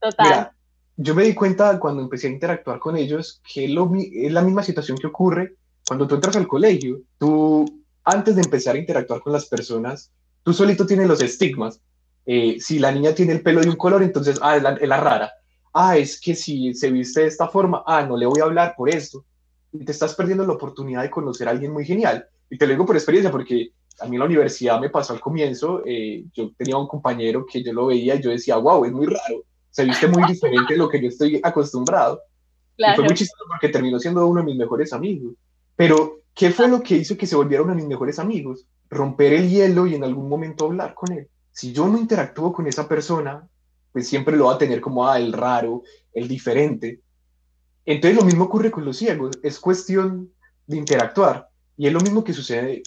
[0.00, 0.52] Total.
[0.96, 4.62] Yo me di cuenta cuando empecé a interactuar con ellos que lo, es la misma
[4.62, 7.00] situación que ocurre cuando tú entras al colegio.
[7.18, 10.10] Tú, antes de empezar a interactuar con las personas,
[10.42, 11.80] tú solito tienes los estigmas.
[12.26, 15.32] Eh, si la niña tiene el pelo de un color, entonces, ah, es la, rara.
[15.72, 18.74] Ah, es que si se viste de esta forma, ah, no le voy a hablar
[18.76, 19.24] por esto.
[19.72, 22.26] Y te estás perdiendo la oportunidad de conocer a alguien muy genial.
[22.50, 25.20] Y te lo digo por experiencia, porque a mí en la universidad me pasó al
[25.20, 28.92] comienzo, eh, yo tenía un compañero que yo lo veía y yo decía, wow, es
[28.92, 32.20] muy raro, se viste muy diferente de lo que yo estoy acostumbrado.
[32.76, 35.34] Y fue muy chistoso porque terminó siendo uno de mis mejores amigos.
[35.74, 38.66] Pero, ¿qué fue lo que hizo que se volviera uno de mis mejores amigos?
[38.90, 41.28] Romper el hielo y en algún momento hablar con él.
[41.50, 43.48] Si yo no interactúo con esa persona,
[43.92, 45.82] pues siempre lo va a tener como, ah, el raro,
[46.12, 47.00] el diferente.
[47.86, 50.30] Entonces lo mismo ocurre con los ciegos, es cuestión
[50.66, 51.48] de interactuar.
[51.78, 52.82] Y es lo mismo que sucede,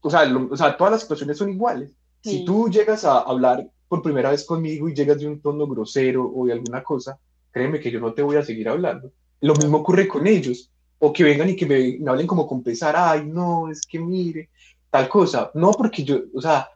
[0.00, 1.90] o sea, o sea todas las situaciones son iguales.
[2.22, 6.30] Si tú llegas a hablar por primera vez conmigo y llegas de un tono grosero
[6.30, 7.18] o de alguna cosa,
[7.50, 9.12] créeme que yo no te voy a seguir hablando.
[9.40, 12.94] Lo mismo ocurre con ellos o que vengan y que me, hablen como con pesar,
[12.96, 14.50] ay, no, es que mire,
[14.90, 15.50] tal cosa.
[15.54, 16.68] No, porque yo, o sea,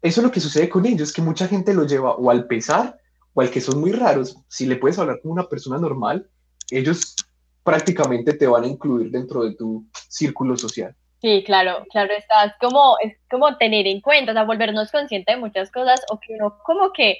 [0.00, 2.98] eso es lo que sucede con ellos, que mucha gente lo lleva o al pesar
[3.34, 4.36] o al que son muy raros.
[4.48, 6.28] Si le puedes hablar como una persona normal,
[6.70, 7.14] ellos
[7.62, 10.96] prácticamente te van a incluir dentro de tu círculo social.
[11.22, 12.44] Sí, claro, claro, está.
[12.46, 16.18] Es como, es como tener en cuenta, o sea, volvernos conscientes de muchas cosas o
[16.18, 17.18] que uno como que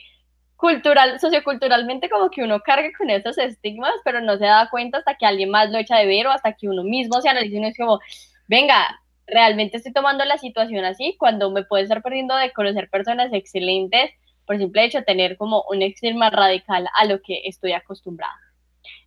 [0.56, 5.16] cultural, socioculturalmente como que uno cargue con esos estigmas, pero no se da cuenta hasta
[5.16, 7.58] que alguien más lo echa de ver o hasta que uno mismo se analiza y
[7.58, 8.00] uno es como,
[8.48, 13.32] venga, realmente estoy tomando la situación así cuando me puedo estar perdiendo de conocer personas
[13.34, 14.12] excelentes
[14.46, 18.41] por simple hecho tener como un estigma radical a lo que estoy acostumbrada.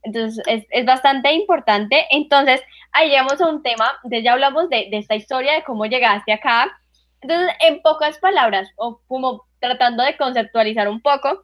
[0.04, 2.06] Entonces, es, es, bastante importante.
[2.12, 2.62] Entonces,
[2.92, 6.34] ahí llegamos a un tema, entonces ya hablamos de, de esta historia, de cómo llegaste
[6.34, 6.72] acá.
[7.22, 11.44] Entonces, en pocas palabras, o como tratando de conceptualizar un poco,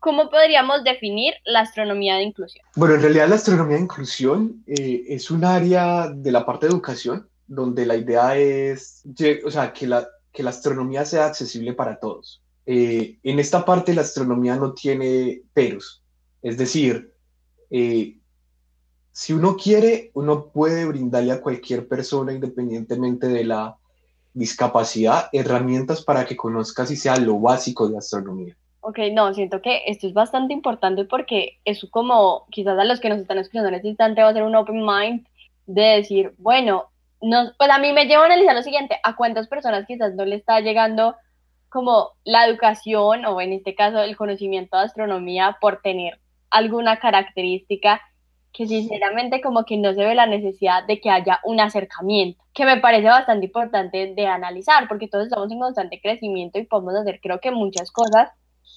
[0.00, 2.64] ¿cómo, podríamos definir la astronomía de inclusión?
[2.76, 6.72] Bueno, en realidad la astronomía de inclusión eh, es un área de la parte de
[6.72, 9.02] educación donde la idea es,
[9.44, 12.42] o sea, que la, que la astronomía sea accesible para todos.
[12.66, 16.02] Eh, en esta parte la astronomía no tiene peros,
[16.42, 17.12] es decir,
[17.70, 18.16] eh,
[19.12, 23.76] si uno quiere, uno puede brindarle a cualquier persona, independientemente de la
[24.32, 28.56] discapacidad, herramientas para que conozcas y sea lo básico de astronomía.
[28.80, 33.08] Ok, no, siento que esto es bastante importante porque es como, quizás a los que
[33.08, 35.26] nos están escuchando en este instante va a ser un open mind
[35.66, 36.84] de decir, bueno,
[37.20, 40.24] no, pues a mí me lleva a analizar lo siguiente, a cuántas personas quizás no
[40.24, 41.16] le está llegando
[41.68, 48.00] como la educación o en este caso el conocimiento de astronomía por tener alguna característica
[48.52, 52.64] que sinceramente como que no se ve la necesidad de que haya un acercamiento, que
[52.64, 57.20] me parece bastante importante de analizar, porque todos estamos en constante crecimiento y podemos hacer
[57.22, 58.30] creo que muchas cosas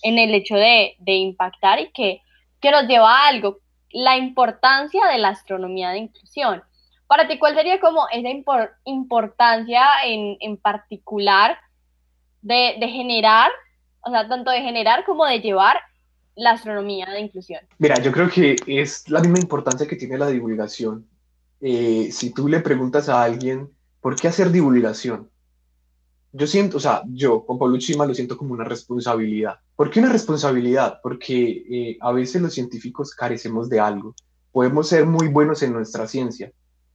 [0.04, 2.22] en el hecho de, de impactar y que,
[2.60, 3.58] que nos lleva a algo,
[3.92, 6.64] la importancia de la astronomía de inclusión.
[7.08, 8.30] Para ti, ¿cuál sería como esa
[8.86, 11.58] importancia en, en particular
[12.42, 13.52] de, de generar,
[14.02, 15.82] o sea, tanto de generar como de llevar
[16.36, 17.62] la astronomía de inclusión?
[17.78, 21.08] Mira, yo creo que es la misma importancia que tiene la divulgación.
[21.60, 25.30] Eh, si tú le preguntas a alguien, ¿por qué hacer divulgación?
[26.34, 29.60] Yo siento, o sea, yo, con Pablo lo siento como una responsabilidad.
[29.76, 31.00] ¿Por qué una responsabilidad?
[31.04, 34.16] Porque eh, a veces los científicos carecemos de algo.
[34.52, 36.52] Podemos ser muy buenos en nuestra ciencia,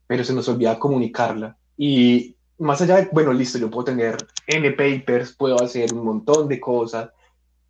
[0.06, 1.56] pero se nos olvida comunicarla.
[1.76, 6.48] Y más allá de, bueno, listo, yo puedo tener N papers, puedo hacer un montón
[6.48, 7.10] de cosas,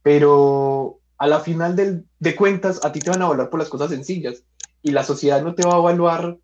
[0.03, 3.91] pero a la final de cuentas, a ti te van a evaluar por las cosas
[3.91, 4.43] sencillas
[4.83, 6.37] y la sociedad no te va a evaluar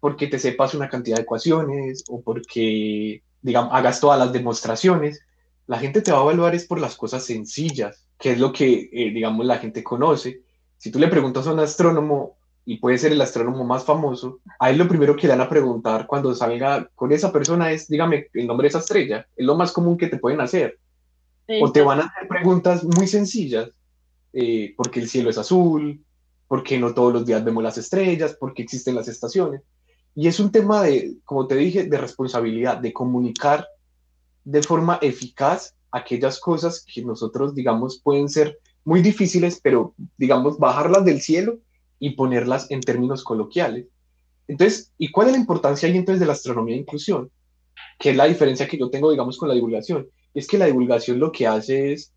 [0.00, 5.20] porque te sepas una cantidad de ecuaciones o porque, digamos, hagas todas las demostraciones.
[5.66, 8.90] La gente te va a evaluar es por las cosas sencillas, que es lo que,
[8.92, 10.40] eh, digamos, la gente conoce.
[10.78, 14.70] Si tú le preguntas a un astrónomo, y puede ser el astrónomo más famoso, a
[14.70, 18.28] él lo primero que le van a preguntar cuando salga con esa persona es, dígame,
[18.34, 19.26] el nombre de esa estrella.
[19.36, 20.78] Es lo más común que te pueden hacer.
[21.60, 23.70] O te van a hacer preguntas muy sencillas
[24.32, 26.04] eh, porque el cielo es azul,
[26.48, 29.62] porque no todos los días vemos las estrellas, porque existen las estaciones.
[30.14, 33.66] Y es un tema de, como te dije, de responsabilidad, de comunicar
[34.44, 41.04] de forma eficaz aquellas cosas que nosotros, digamos, pueden ser muy difíciles, pero, digamos, bajarlas
[41.04, 41.58] del cielo
[41.98, 43.86] y ponerlas en términos coloquiales.
[44.48, 47.30] Entonces, ¿y cuál es la importancia ahí entonces de la astronomía de inclusión?
[47.98, 50.08] Que es la diferencia que yo tengo, digamos, con la divulgación.
[50.34, 52.11] Es que la divulgación lo que hace es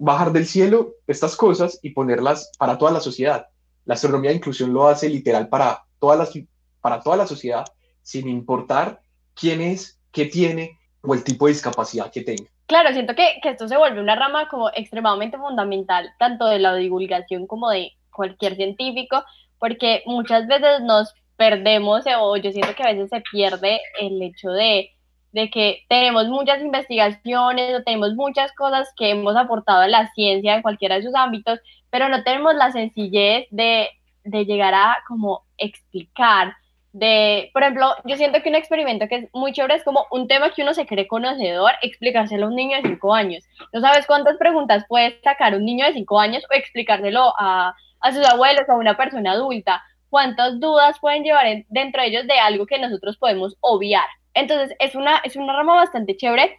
[0.00, 3.46] bajar del cielo estas cosas y ponerlas para toda la sociedad.
[3.84, 6.32] La astronomía de inclusión lo hace literal para, todas las,
[6.80, 7.64] para toda la sociedad,
[8.02, 9.00] sin importar
[9.34, 12.44] quién es, qué tiene o el tipo de discapacidad que tenga.
[12.66, 16.74] Claro, siento que, que esto se vuelve una rama como extremadamente fundamental, tanto de la
[16.74, 19.22] divulgación como de cualquier científico,
[19.58, 24.50] porque muchas veces nos perdemos o yo siento que a veces se pierde el hecho
[24.50, 24.90] de,
[25.32, 30.54] de que tenemos muchas investigaciones o tenemos muchas cosas que hemos aportado a la ciencia
[30.54, 33.88] en cualquiera de sus ámbitos, pero no tenemos la sencillez de,
[34.24, 36.54] de llegar a como explicar
[36.92, 40.26] de, por ejemplo, yo siento que un experimento que es muy chévere es como un
[40.26, 43.44] tema que uno se cree conocedor, explicárselo a un niño de 5 años.
[43.72, 48.12] No sabes cuántas preguntas puede sacar un niño de 5 años o explicárselo a, a,
[48.12, 49.82] sus abuelos o a una persona adulta.
[50.08, 54.06] Cuántas dudas pueden llevar dentro de ellos de algo que nosotros podemos obviar.
[54.34, 56.58] Entonces, es una, es una rama bastante chévere.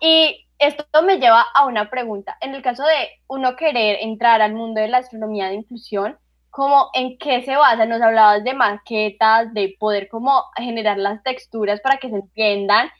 [0.00, 2.36] Y esto me lleva a una pregunta.
[2.40, 6.18] En el caso de uno querer entrar al mundo de la astronomía de inclusión,
[6.50, 11.80] como en qué se basa, nos hablabas de maquetas, de poder como generar las texturas
[11.80, 12.90] para que se entiendan,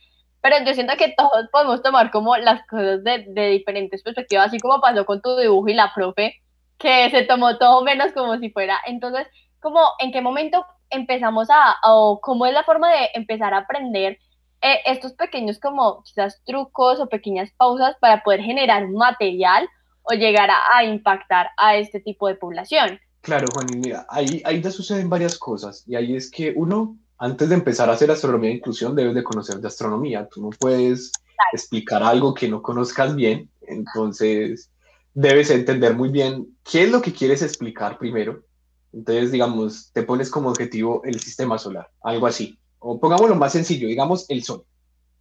[0.41, 4.59] pero yo siento que todos podemos tomar como las cosas de, de diferentes perspectivas, así
[4.59, 6.35] como pasó con tu dibujo y la profe,
[6.77, 8.79] que se tomó todo menos como si fuera.
[8.85, 9.27] Entonces,
[9.59, 14.17] como en qué momento empezamos a, o cómo es la forma de empezar a aprender
[14.61, 19.67] eh, estos pequeños como quizás trucos o pequeñas pausas para poder generar material
[20.03, 22.99] o llegar a, a impactar a este tipo de población.
[23.21, 25.83] Claro, Juan, y mira, ahí, ahí ya suceden varias cosas.
[25.87, 29.23] Y ahí es que uno, antes de empezar a hacer astronomía de inclusión, debes de
[29.23, 30.27] conocer de astronomía.
[30.27, 31.11] Tú no puedes
[31.53, 33.49] explicar algo que no conozcas bien.
[33.61, 34.71] Entonces,
[35.13, 38.43] debes entender muy bien qué es lo que quieres explicar primero.
[38.91, 42.57] Entonces, digamos, te pones como objetivo el sistema solar, algo así.
[42.79, 44.63] O pongámoslo más sencillo, digamos el Sol,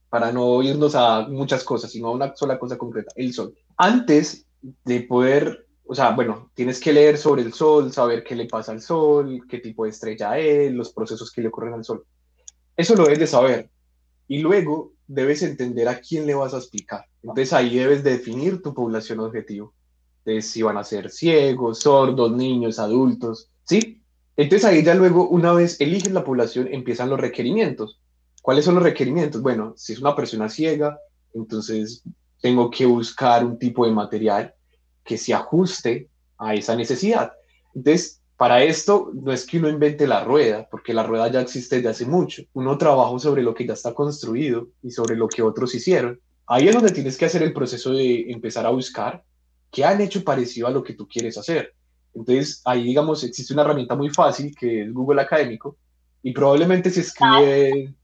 [0.09, 3.55] para no irnos a muchas cosas, sino a una sola cosa concreta, el Sol.
[3.77, 4.47] Antes
[4.85, 8.73] de poder o sea, bueno, tienes que leer sobre el Sol, saber qué le pasa
[8.73, 12.05] al Sol, qué tipo de estrella es, los procesos que le ocurren al Sol.
[12.77, 13.71] Eso lo debes de saber.
[14.29, 17.07] Y luego debes entender a quién le vas a explicar.
[17.23, 19.73] Entonces ahí debes definir tu población objetivo.
[20.27, 24.03] Entonces, si van a ser ciegos, sordos, niños, adultos, ¿sí?
[24.37, 28.01] Entonces ahí ya luego, una vez eliges la población, empiezan los requerimientos.
[28.41, 29.43] ¿Cuáles son los requerimientos?
[29.43, 30.99] Bueno, si es una persona ciega,
[31.35, 32.03] entonces
[32.41, 34.55] tengo que buscar un tipo de material
[35.05, 37.33] que se ajuste a esa necesidad.
[37.75, 41.77] Entonces, para esto no es que uno invente la rueda, porque la rueda ya existe
[41.77, 42.43] desde hace mucho.
[42.53, 46.21] Uno trabaja sobre lo que ya está construido y sobre lo que otros hicieron.
[46.47, 49.25] Ahí es donde tienes que hacer el proceso de empezar a buscar
[49.73, 51.75] qué han hecho parecido a lo que tú quieres hacer.
[52.21, 55.77] Entonces, ahí, digamos, existe una herramienta muy fácil que es Google Académico
[56.23, 57.95] y probablemente se escribe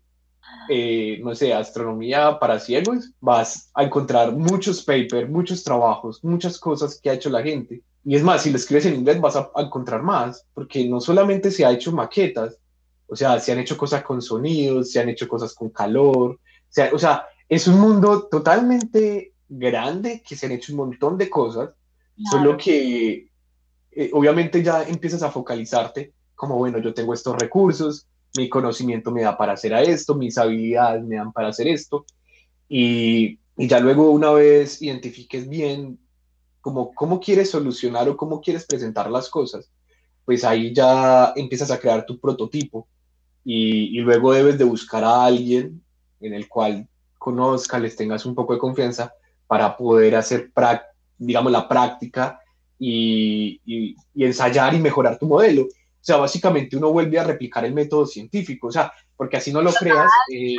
[0.68, 6.98] eh, no sé, astronomía para ciegos, vas a encontrar muchos papers, muchos trabajos, muchas cosas
[7.00, 7.82] que ha hecho la gente.
[8.02, 11.50] Y es más, si lo escribes en inglés vas a, encontrar más, porque no solamente
[11.50, 12.58] se ha hecho maquetas,
[13.06, 16.38] o sea, se han hecho cosas con sonidos, se han hecho cosas con calor,
[16.92, 21.70] o sea, es un mundo totalmente grande que se han hecho un montón de cosas,
[22.30, 23.28] solo que
[23.96, 29.22] eh, obviamente ya empiezas a focalizarte como, bueno, yo tengo estos recursos, mi conocimiento me
[29.22, 32.04] da para hacer esto, mis habilidades me dan para hacer esto.
[32.68, 35.96] Y, ya luego una vez identifiques bien
[36.60, 39.70] como cómo quieres solucionar o cómo quieres presentar las cosas,
[40.24, 42.88] pues ahí ya empiezas a crear tu prototipo
[43.44, 45.84] y, y luego debes de buscar a alguien
[46.20, 49.14] en el cual conozca, les tengas un poco de confianza
[49.46, 50.50] para poder hacer,
[51.16, 52.40] digamos, la práctica
[52.78, 55.62] y, y, y ensayar y mejorar tu modelo.
[55.62, 59.62] O sea, básicamente uno vuelve a replicar el método científico, o sea, porque así no
[59.62, 60.56] lo creas, eh,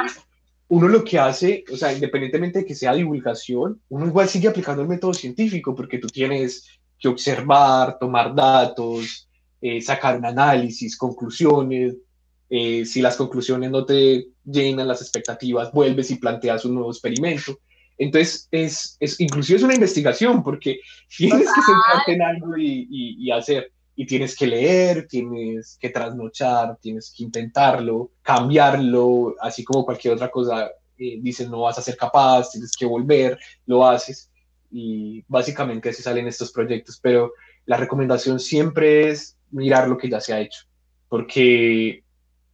[0.67, 4.81] uno lo que hace, o sea, independientemente de que sea divulgación, uno igual sigue aplicando
[4.81, 6.65] el método científico, porque tú tienes
[6.97, 9.29] que observar, tomar datos,
[9.61, 11.95] eh, sacar un análisis, conclusiones.
[12.49, 17.59] Eh, si las conclusiones no te llenan las expectativas, vuelves y planteas un nuevo experimento.
[17.97, 20.79] Entonces, es, es inclusive es una investigación porque
[21.15, 26.77] tienes que centrarte en algo y, y, hacer y tienes que leer, tienes que trasnochar,
[26.81, 31.95] tienes que intentarlo, cambiarlo, así como cualquier otra cosa, eh, dicen no vas a ser
[31.95, 34.29] capaz, tienes que volver, lo haces
[34.71, 37.31] y básicamente así salen estos proyectos, pero
[37.65, 40.65] la recomendación siempre es mirar lo que ya se ha hecho,
[41.07, 42.03] porque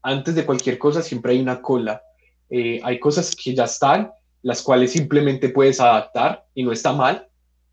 [0.04, 2.04] antes de cualquier cosa siempre hay una cola,
[2.50, 4.12] eh, hay cosas que ya están,
[4.44, 7.28] las cuales simplemente puedes adaptar y no está mal,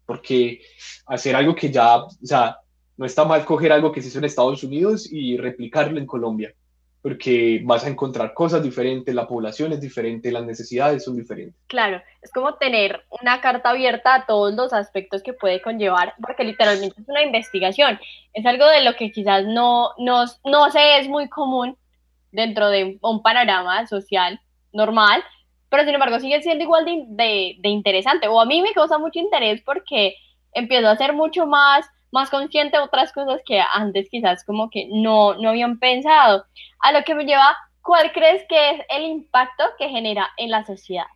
[0.06, 0.60] porque
[1.06, 2.58] hacer algo que ya, o sea,
[2.96, 6.54] no está mal coger algo que se hizo en Estados Unidos y replicarlo en Colombia.
[7.00, 11.54] porque vas a encontrar cosas diferentes, la población es diferente, las necesidades son diferentes.
[11.68, 16.44] Claro, es como tener una carta abierta a todos los aspectos que puede conllevar, porque
[16.44, 18.00] literalmente es una investigación,
[18.32, 21.76] es algo de lo que quizás no, no, no sé, es muy común
[22.32, 24.40] dentro de un panorama social
[24.72, 25.22] normal,
[25.68, 28.98] pero sin embargo sigue siendo igual de, de, de interesante, o a mí me causa
[28.98, 30.16] mucho interés porque
[30.52, 34.88] empiezo a ser mucho más más consciente de otras cosas que antes quizás como que
[34.90, 36.44] no, no habían pensado.
[36.80, 40.64] A lo que me lleva, ¿cuál crees que es el impacto que genera en la
[40.64, 41.06] sociedad?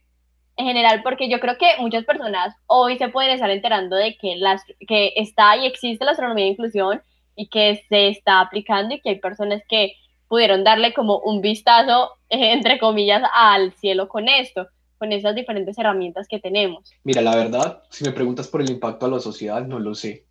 [0.56, 4.36] En general, porque yo creo que muchas personas hoy se pueden estar enterando de que,
[4.36, 7.02] las, que está y existe la astronomía de inclusión
[7.34, 9.94] y que se está aplicando y que hay personas que
[10.32, 14.66] pudieron darle como un vistazo, entre comillas, al cielo con esto,
[14.96, 16.90] con esas diferentes herramientas que tenemos.
[17.04, 20.24] Mira, la verdad, si me preguntas por el impacto a la sociedad, no lo sé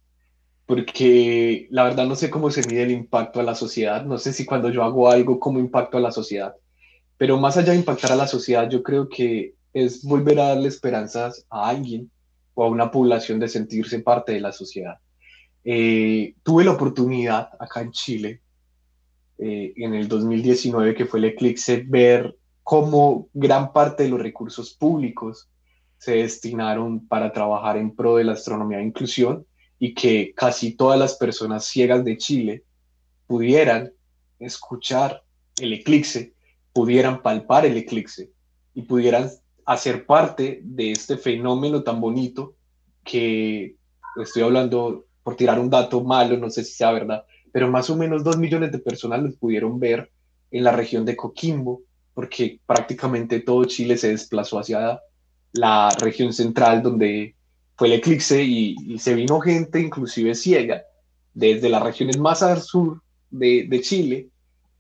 [0.66, 4.32] porque la verdad no sé cómo se mide el impacto a la sociedad, no sé
[4.32, 6.56] si cuando yo hago algo, cómo impacto a la sociedad,
[7.18, 10.70] pero más allá de impactar a la sociedad, yo creo que es volver a darle
[10.70, 12.10] esperanzas a alguien
[12.54, 14.97] o a una población de sentirse parte de la sociedad.
[15.64, 18.41] Eh, tuve la oportunidad acá en Chile,
[19.43, 24.71] eh, en el 2019, que fue el eclipse, ver cómo gran parte de los recursos
[24.71, 25.49] públicos
[25.97, 29.47] se destinaron para trabajar en pro de la astronomía de inclusión
[29.79, 32.63] y que casi todas las personas ciegas de Chile
[33.25, 33.91] pudieran
[34.37, 35.23] escuchar
[35.59, 36.35] el eclipse,
[36.71, 38.29] pudieran palpar el eclipse
[38.75, 39.31] y pudieran
[39.65, 42.53] hacer parte de este fenómeno tan bonito
[43.03, 43.75] que
[44.21, 47.95] estoy hablando por tirar un dato malo, no sé si sea verdad, pero más o
[47.95, 50.12] menos dos millones de personas los pudieron ver
[50.52, 51.82] en la región de Coquimbo,
[52.14, 54.99] porque prácticamente todo Chile se desplazó hacia
[55.54, 57.36] la región central donde
[57.76, 60.84] fue el eclipse y, se vino gente inclusive ciega
[61.34, 64.28] desde las regiones más al sur de, Chile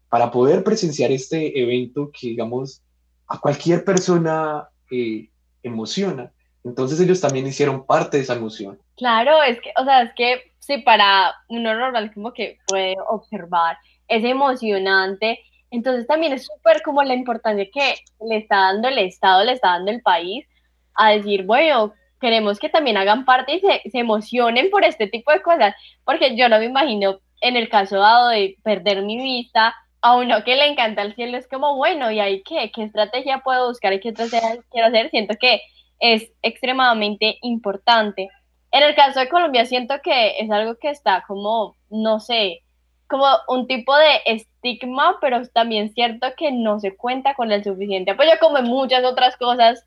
[0.09, 2.81] para poder presenciar este evento que, digamos,
[3.27, 5.29] a cualquier persona eh,
[5.63, 6.31] emociona.
[6.63, 8.77] Entonces ellos también hicieron parte de esa emoción.
[8.97, 13.77] Claro, es que, o sea, es que sí, para uno normal como que puede observar,
[14.07, 15.39] es emocionante.
[15.71, 17.95] Entonces también es súper como la importancia que
[18.27, 20.45] le está dando el Estado, le está dando el país
[20.95, 25.31] a decir, bueno, queremos que también hagan parte y se, se, emocionen por este tipo
[25.31, 29.73] de cosas, porque yo no me imagino en el caso dado de perder mi vista,
[30.01, 32.71] a uno que le encanta el cielo es como, bueno, ¿y ahí qué?
[32.73, 35.09] ¿Qué estrategia puedo buscar y qué estrategia quiero hacer?
[35.11, 35.61] Siento que
[35.99, 38.29] es extremadamente importante.
[38.71, 42.63] En el caso de Colombia siento que es algo que está como, no sé,
[43.07, 48.11] como un tipo de estigma, pero también cierto que no se cuenta con el suficiente
[48.11, 49.85] apoyo, como en muchas otras cosas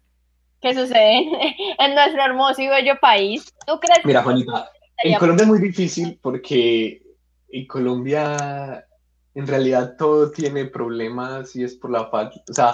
[0.60, 1.30] que suceden
[1.78, 3.52] en nuestro hermoso y bello país.
[3.66, 4.70] ¿Tú crees Mira, Juanita,
[5.02, 7.02] en Colombia es muy difícil porque
[7.48, 8.86] en Colombia
[9.34, 12.72] en realidad todo tiene problemas y es por la falta, o sea,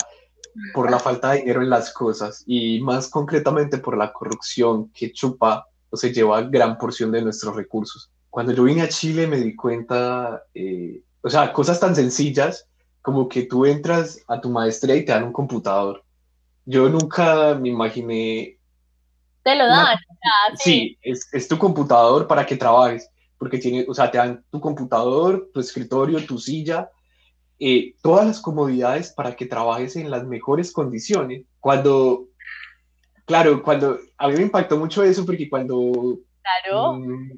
[0.75, 5.13] por la falta de dinero en las cosas y más concretamente por la corrupción que
[5.13, 8.11] chupa o se lleva gran porción de nuestros recursos.
[8.31, 12.67] Cuando yo vine a Chile me di cuenta, eh, o sea, cosas tan sencillas
[13.03, 16.05] como que tú entras a tu maestría y te dan un computador
[16.71, 18.57] yo nunca me imaginé...
[19.43, 19.97] Te lo dan.
[20.55, 25.51] sí, es, tu computador para que trabajes, porque tiene, o sea, te dan tu computador,
[25.53, 26.91] tu escritorio, tu silla,
[27.59, 31.45] eh, todas las comodidades para que trabajes en las mejores condiciones.
[31.59, 32.27] Cuando,
[33.31, 36.19] claro, cuando a mí me impactó mucho eso, porque cuando...
[36.43, 36.95] Claro.
[36.95, 37.31] Mm,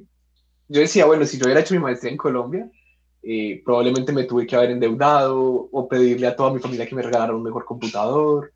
[0.68, 2.70] yo decía, bueno, si yo hubiera hecho mi maestría en Colombia,
[3.22, 7.02] eh, probablemente me tuve que haber endeudado o pedirle a toda mi familia que me
[7.02, 8.54] regalara un mejor computador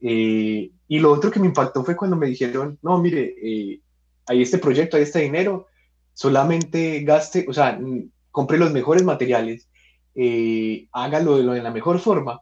[0.00, 3.82] eh, y lo otro que me impactó fue cuando me dijeron, no, mire, eh,
[4.26, 5.66] hay este proyecto, hay este dinero,
[6.14, 7.78] solamente gaste, o sea,
[8.30, 9.68] compre los mejores materiales,
[10.14, 12.40] eh, hágalo de, lo, de la mejor forma,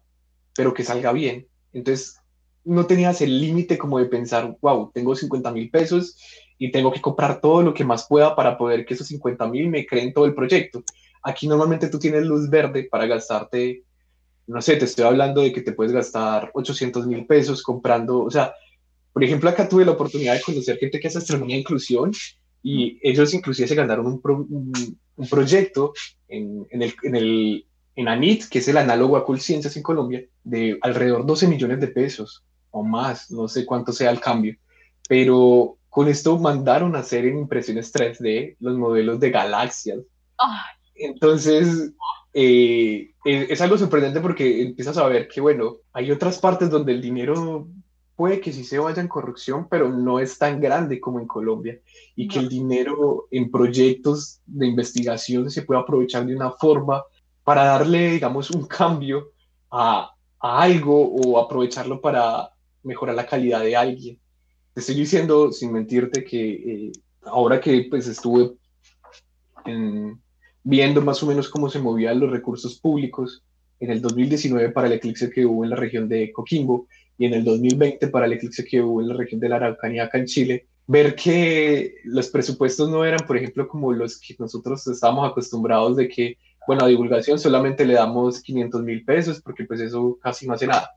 [0.54, 1.48] pero que salga bien.
[1.72, 2.20] Entonces,
[2.66, 6.16] no tenías el límite como de pensar, wow, tengo 50 mil pesos
[6.58, 9.68] y tengo que comprar todo lo que más pueda para poder que esos 50 mil
[9.68, 10.82] me creen todo el proyecto.
[11.22, 13.84] Aquí normalmente tú tienes luz verde para gastarte
[14.46, 18.30] no sé, te estoy hablando de que te puedes gastar 800 mil pesos comprando, o
[18.30, 18.54] sea,
[19.12, 22.12] por ejemplo, acá tuve la oportunidad de conocer gente que hace astronomía e inclusión
[22.62, 24.20] y ellos inclusive se ganaron un,
[25.16, 25.94] un, proyecto
[26.28, 30.24] en, en, el, en, el, en ANIT, que es el análogo a Colciencias en Colombia,
[30.44, 32.44] de alrededor 12 millones de pesos
[32.76, 34.56] o más, no sé cuánto sea el cambio,
[35.08, 40.00] pero con esto mandaron a hacer en impresiones 3D los modelos de galaxias.
[40.94, 41.92] Entonces,
[42.34, 47.00] eh, es, algo sorprendente porque empiezas a ver que, bueno, hay otras partes donde el
[47.00, 47.66] dinero
[48.14, 51.78] puede que sí se vaya en corrupción, pero no es tan grande como en Colombia,
[52.14, 57.02] y que el dinero en proyectos de investigación se puede aprovechar de una forma
[57.42, 59.32] para darle, digamos, un cambio
[59.70, 60.10] a,
[60.40, 62.50] a algo o aprovecharlo para
[62.86, 64.18] mejorar la calidad de alguien.
[64.72, 68.52] Te estoy diciendo, sin mentirte, que eh, ahora que pues estuve
[70.62, 73.42] viendo más o menos cómo se movían los recursos públicos
[73.80, 76.86] en el 2019 para el eclipse que hubo en la región de Coquimbo
[77.18, 80.04] y en el 2020 para el eclipse que hubo en la región de la Araucanía
[80.04, 84.86] acá en Chile, ver que los presupuestos no eran, por ejemplo, como los que nosotros
[84.86, 89.80] estábamos acostumbrados de que, bueno, a divulgación solamente le damos 500 mil pesos porque pues
[89.80, 90.90] eso casi no hace nada.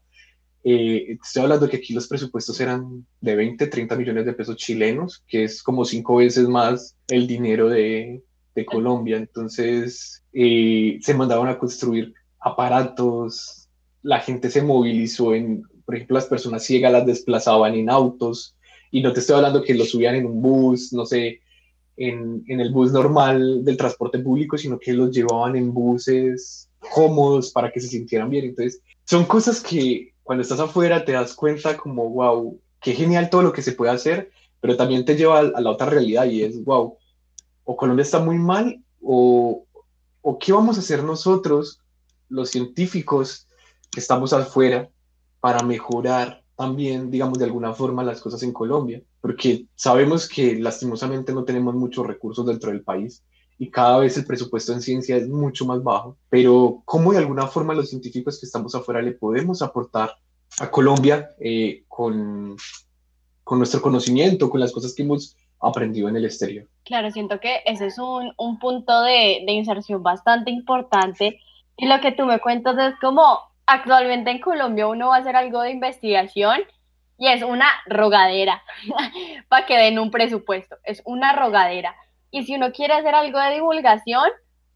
[0.72, 5.24] Eh, estoy hablando que aquí los presupuestos eran de 20, 30 millones de pesos chilenos,
[5.28, 8.22] que es como cinco veces más el dinero de,
[8.54, 9.18] de Colombia.
[9.18, 13.68] Entonces, eh, se mandaban a construir aparatos,
[14.04, 18.56] la gente se movilizó en, por ejemplo, las personas ciegas las desplazaban en autos,
[18.92, 21.42] y no te estoy hablando que los subían en un bus, no sé,
[21.98, 27.52] en, en el bus normal del transporte público, sino que los llevaban en buses cómodos
[27.52, 28.46] para que se sintieran bien.
[28.46, 33.42] Entonces, son cosas que cuando estás afuera te das cuenta como, wow, qué genial todo
[33.42, 34.30] lo que se puede hacer,
[34.62, 37.00] pero también te lleva a, la otra realidad y es, wow,
[37.64, 39.66] o Colombia está muy mal o,
[40.22, 41.82] o qué vamos a hacer nosotros,
[42.28, 43.48] los científicos
[43.90, 44.88] que estamos afuera,
[45.40, 51.34] para mejorar también, digamos, de alguna forma las cosas en Colombia, porque sabemos que lastimosamente
[51.34, 53.24] no tenemos muchos recursos dentro del país
[53.60, 57.46] y cada vez el presupuesto en ciencia es mucho más bajo, pero ¿cómo de alguna
[57.46, 60.16] forma los científicos que estamos afuera le podemos aportar
[60.62, 62.56] a Colombia eh, con,
[63.44, 66.66] con nuestro conocimiento, con las cosas que hemos aprendido en el exterior?
[66.86, 71.42] Claro, siento que ese es un, un punto de, de inserción bastante importante
[71.76, 75.36] y lo que tú me cuentas es como actualmente en Colombia uno va a hacer
[75.36, 76.62] algo de investigación
[77.18, 78.64] y es una rogadera
[79.50, 81.94] para que den un presupuesto, es una rogadera.
[82.32, 84.30] Y si uno quiere hacer algo de divulgación,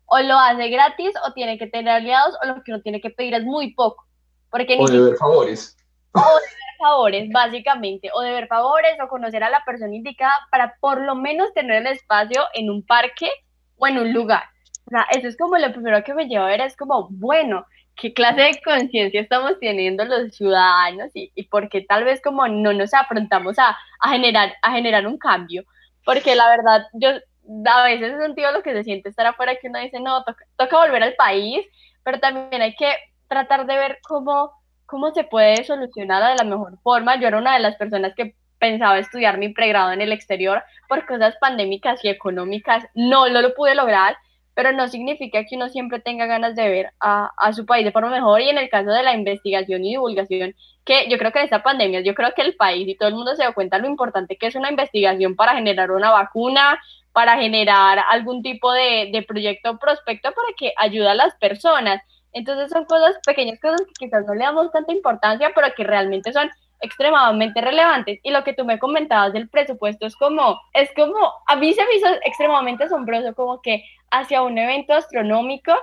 [0.06, 3.10] o lo hace gratis o tiene que tener aliados o lo que uno tiene que
[3.10, 4.06] pedir es muy poco.
[4.50, 5.78] Porque o deber favores.
[6.16, 11.02] O deber favores, básicamente, o deber favores o conocer a la persona indicada para por
[11.02, 13.32] lo menos tener el espacio en un parque
[13.78, 14.44] o en un lugar.
[14.86, 17.66] O sea, eso es como lo primero que me lleva a ver, es como, bueno,
[17.96, 22.48] qué clase de conciencia estamos teniendo los ciudadanos y, y por qué tal vez como
[22.48, 25.64] no nos afrontamos a, a, generar, a generar un cambio.
[26.06, 27.10] Porque la verdad, yo
[27.66, 30.46] a veces he sentido lo que se siente estar afuera, que uno dice, no, toca,
[30.58, 31.66] toca volver al país,
[32.04, 32.92] pero también hay que
[33.28, 34.52] tratar de ver cómo,
[34.86, 37.20] cómo se puede solucionar de la mejor forma.
[37.20, 41.06] Yo era una de las personas que pensaba estudiar mi pregrado en el exterior por
[41.06, 42.86] cosas pandémicas y económicas.
[42.94, 44.16] No, no lo pude lograr
[44.56, 47.92] pero no significa que uno siempre tenga ganas de ver a, a, su país de
[47.92, 51.40] forma mejor y en el caso de la investigación y divulgación, que yo creo que
[51.40, 53.80] en esta pandemia, yo creo que el país y todo el mundo se da cuenta
[53.80, 56.80] lo importante que es una investigación para generar una vacuna,
[57.14, 62.02] para generar algún tipo de, proyecto prospecto para que ayude a las personas.
[62.34, 66.34] Entonces son cosas, pequeñas cosas que quizás no le damos tanta importancia, pero que realmente
[66.34, 66.50] son
[66.82, 68.20] extremadamente relevantes.
[68.24, 71.86] Y lo que tú me comentabas del presupuesto es como, es como, a mí se
[71.86, 75.74] me hizo extremadamente asombroso como que hacia un evento astronómico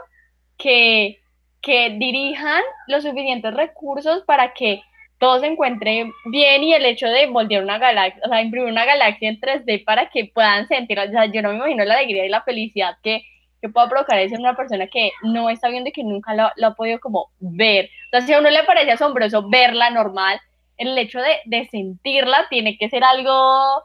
[0.58, 1.20] que,
[1.62, 4.82] que dirijan los suficientes recursos para que
[5.20, 8.86] todo se encuentre bien y el hecho de moldear una galaxia, o sea, imprimir una
[8.86, 12.24] galaxia en 3D para que puedan sentir, o sea, yo no me imagino la alegría
[12.24, 13.22] y la felicidad que,
[13.60, 16.50] que pueda provocar eso en una persona que no está viendo y que nunca lo,
[16.56, 17.90] lo, ha podido como ver.
[18.26, 20.40] Si a uno le parece asombroso verla normal,
[20.78, 23.84] el hecho de, de sentirla tiene que ser algo...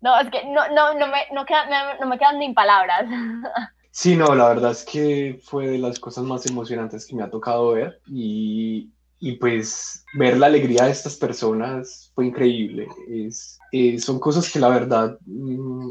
[0.00, 3.06] No, es que no, no, no, me, no, queda, no me quedan ni palabras.
[3.98, 7.30] Sí, no, la verdad es que fue de las cosas más emocionantes que me ha
[7.30, 12.88] tocado ver y, y pues ver la alegría de estas personas fue increíble.
[13.08, 15.90] Es, eh, son cosas que la verdad, mmm,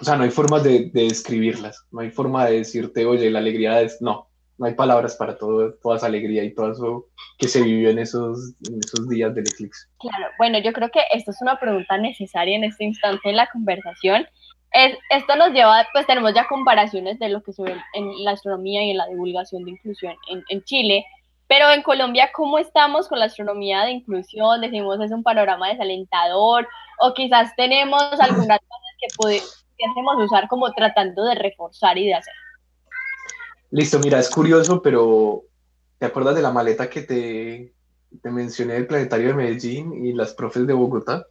[0.00, 3.40] o sea, no hay forma de, de, describirlas, no hay forma de decirte, oye, la
[3.40, 7.06] alegría es, no, no hay palabras para todo, toda esa alegría y todo eso
[7.38, 9.86] que se vivió en esos, en esos días del eclipse.
[9.98, 13.48] Claro, bueno, yo creo que esto es una pregunta necesaria en este instante en la
[13.52, 14.26] conversación
[14.72, 18.32] es, esto nos lleva, pues tenemos ya comparaciones de lo que se ve en la
[18.32, 21.04] astronomía y en la divulgación de inclusión en, en Chile,
[21.52, 24.62] pero en Colombia, ¿cómo estamos con la astronomía de inclusión?
[24.62, 26.66] Decimos, es un panorama desalentador,
[26.98, 32.32] o quizás tenemos algunas cosas que pudiésemos usar como tratando de reforzar y de hacer.
[33.70, 35.42] Listo, mira, es curioso, pero
[35.98, 37.74] ¿te acuerdas de la maleta que te,
[38.22, 41.26] te mencioné del Planetario de Medellín y las profes de Bogotá?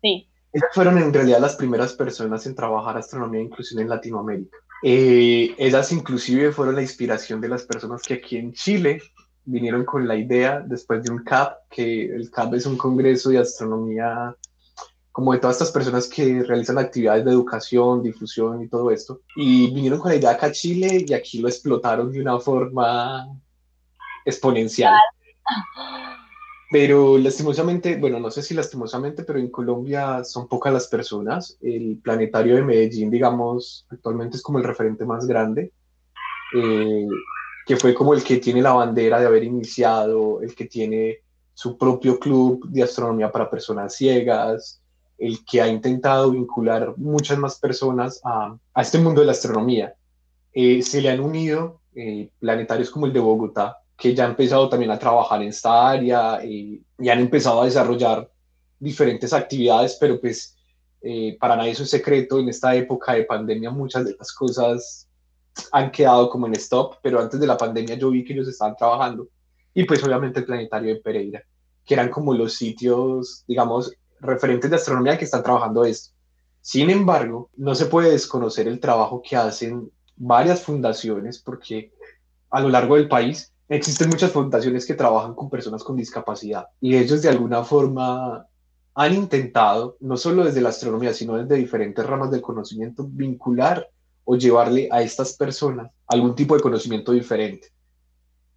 [0.00, 0.30] Sí.
[0.50, 4.56] Esas fueron en realidad las primeras personas en trabajar astronomía e inclusión en Latinoamérica.
[4.82, 9.02] Eh, ellas inclusive fueron la inspiración de las personas que aquí en Chile
[9.48, 13.38] vinieron con la idea después de un CAP, que el CAP es un congreso de
[13.38, 14.36] astronomía
[15.10, 19.22] como de todas estas personas que realizan actividades de educación, difusión y todo esto.
[19.34, 23.26] Y vinieron con la idea acá a Chile y aquí lo explotaron de una forma
[24.24, 24.94] exponencial.
[26.70, 31.56] Pero lastimosamente, bueno, no sé si lastimosamente, pero en Colombia son pocas las personas.
[31.62, 35.72] El planetario de Medellín, digamos, actualmente es como el referente más grande,
[36.54, 37.06] eh,
[37.68, 41.18] que fue como el que tiene la bandera de haber iniciado, el que tiene
[41.52, 44.80] su propio club de astronomía para personas ciegas,
[45.18, 49.94] el que ha intentado vincular muchas más personas a, a este mundo de la astronomía.
[50.54, 54.70] Eh, se le han unido eh, planetarios como el de Bogotá, que ya han empezado
[54.70, 58.30] también a trabajar en esta área y, han empezado a desarrollar
[58.78, 60.56] diferentes actividades, pero pues
[61.02, 65.07] eh, para nadie es un secreto, en esta época de pandemia muchas de las cosas
[65.72, 68.76] han quedado como en stop, pero antes de la pandemia yo vi que ellos estaban
[68.76, 69.28] trabajando
[69.74, 71.42] y pues obviamente el planetario de Pereira,
[71.84, 76.12] que eran como los sitios, digamos, referentes de astronomía que están trabajando esto.
[76.60, 81.92] Sin embargo, no se puede desconocer el trabajo que hacen varias fundaciones porque
[82.50, 86.96] a lo largo del país existen muchas fundaciones que trabajan con personas con discapacidad y
[86.96, 88.46] ellos de alguna forma
[88.94, 93.88] han intentado, no solo desde la astronomía, sino desde diferentes ramas del conocimiento, vincular
[94.30, 97.68] o llevarle a estas personas algún tipo de conocimiento diferente.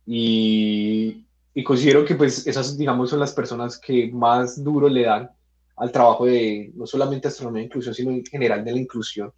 [0.06, 1.26] Y,
[1.64, 5.30] considero que pues esas, digamos, son las personas que más duro le dan
[5.78, 9.32] al trabajo de no solamente astronomía e inclusión, sino en general de la inclusión,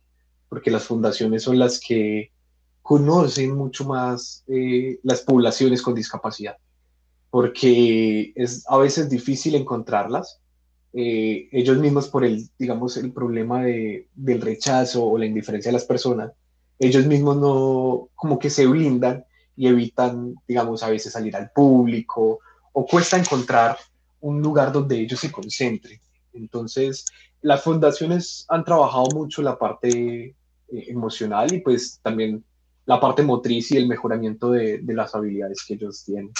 [0.50, 2.32] porque las fundaciones son las que
[2.82, 6.58] conocen mucho más eh, las poblaciones con discapacidad,
[7.30, 10.40] porque es a veces difícil encontrarlas.
[10.94, 15.78] Eh, ellos mismos por el, digamos, el problema de, del rechazo o la indiferencia de
[15.78, 16.32] las personas,
[16.80, 19.26] ellos mismos no, como que se blindan
[19.56, 22.40] y evitan, digamos, a veces salir al público
[22.74, 23.78] o cuesta encontrar
[24.22, 26.00] un lugar donde ellos se concentren.
[26.34, 27.06] Entonces,
[27.42, 30.36] las fundaciones han trabajado mucho la parte eh,
[30.70, 32.44] emocional y pues también
[32.86, 36.32] la parte motriz y el mejoramiento de, las habilidades que ellos tienen.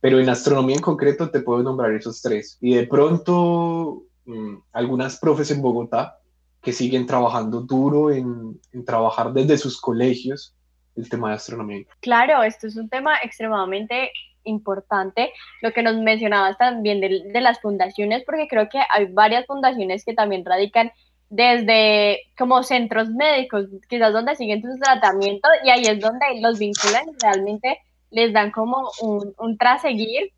[0.00, 2.56] Pero en astronomía en concreto te puedo nombrar esos tres.
[2.60, 6.18] Y de pronto, mm, algunas profes en Bogotá
[6.62, 10.54] que siguen trabajando duro en, trabajar desde sus colegios
[10.96, 11.84] el tema de astronomía.
[12.00, 14.10] Claro, esto es un tema extremadamente
[14.44, 15.32] importante,
[15.62, 20.04] lo que nos mencionabas también de, de, las fundaciones, porque creo que hay varias fundaciones
[20.04, 20.90] que también radican
[21.30, 27.06] desde como centros médicos, quizás donde siguen sus tratamientos y ahí es donde los vinculan
[27.22, 27.78] realmente
[28.10, 30.32] les dan como un, un traseguir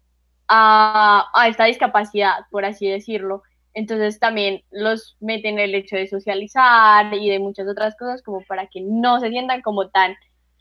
[0.48, 3.42] a, a, esta discapacidad, por así decirlo.
[3.72, 8.66] Entonces también los meten el hecho de socializar y de muchas otras cosas como para
[8.66, 10.16] que no se sientan como tan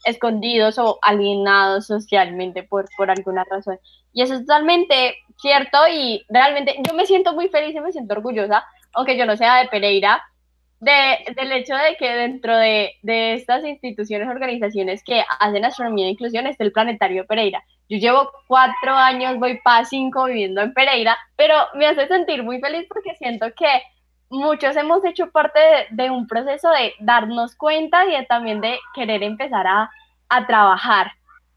[0.05, 3.79] escondidos o alienados socialmente por, por alguna razón.
[4.13, 8.13] Y eso es totalmente cierto y realmente yo me siento muy feliz y me siento
[8.13, 10.21] orgullosa aunque yo no sea de Pereira,
[10.79, 16.11] de, del hecho de que dentro de, de, estas instituciones, organizaciones que hacen astronomía e
[16.11, 17.63] inclusión está el Planetario Pereira.
[17.89, 22.59] Yo llevo cuatro años, voy para cinco viviendo en Pereira, pero me hace sentir muy
[22.61, 23.81] feliz porque siento que
[24.29, 29.23] muchos hemos hecho parte de, de un proceso de darnos cuenta y también de querer
[29.23, 29.89] empezar a,
[30.29, 31.11] a trabajar,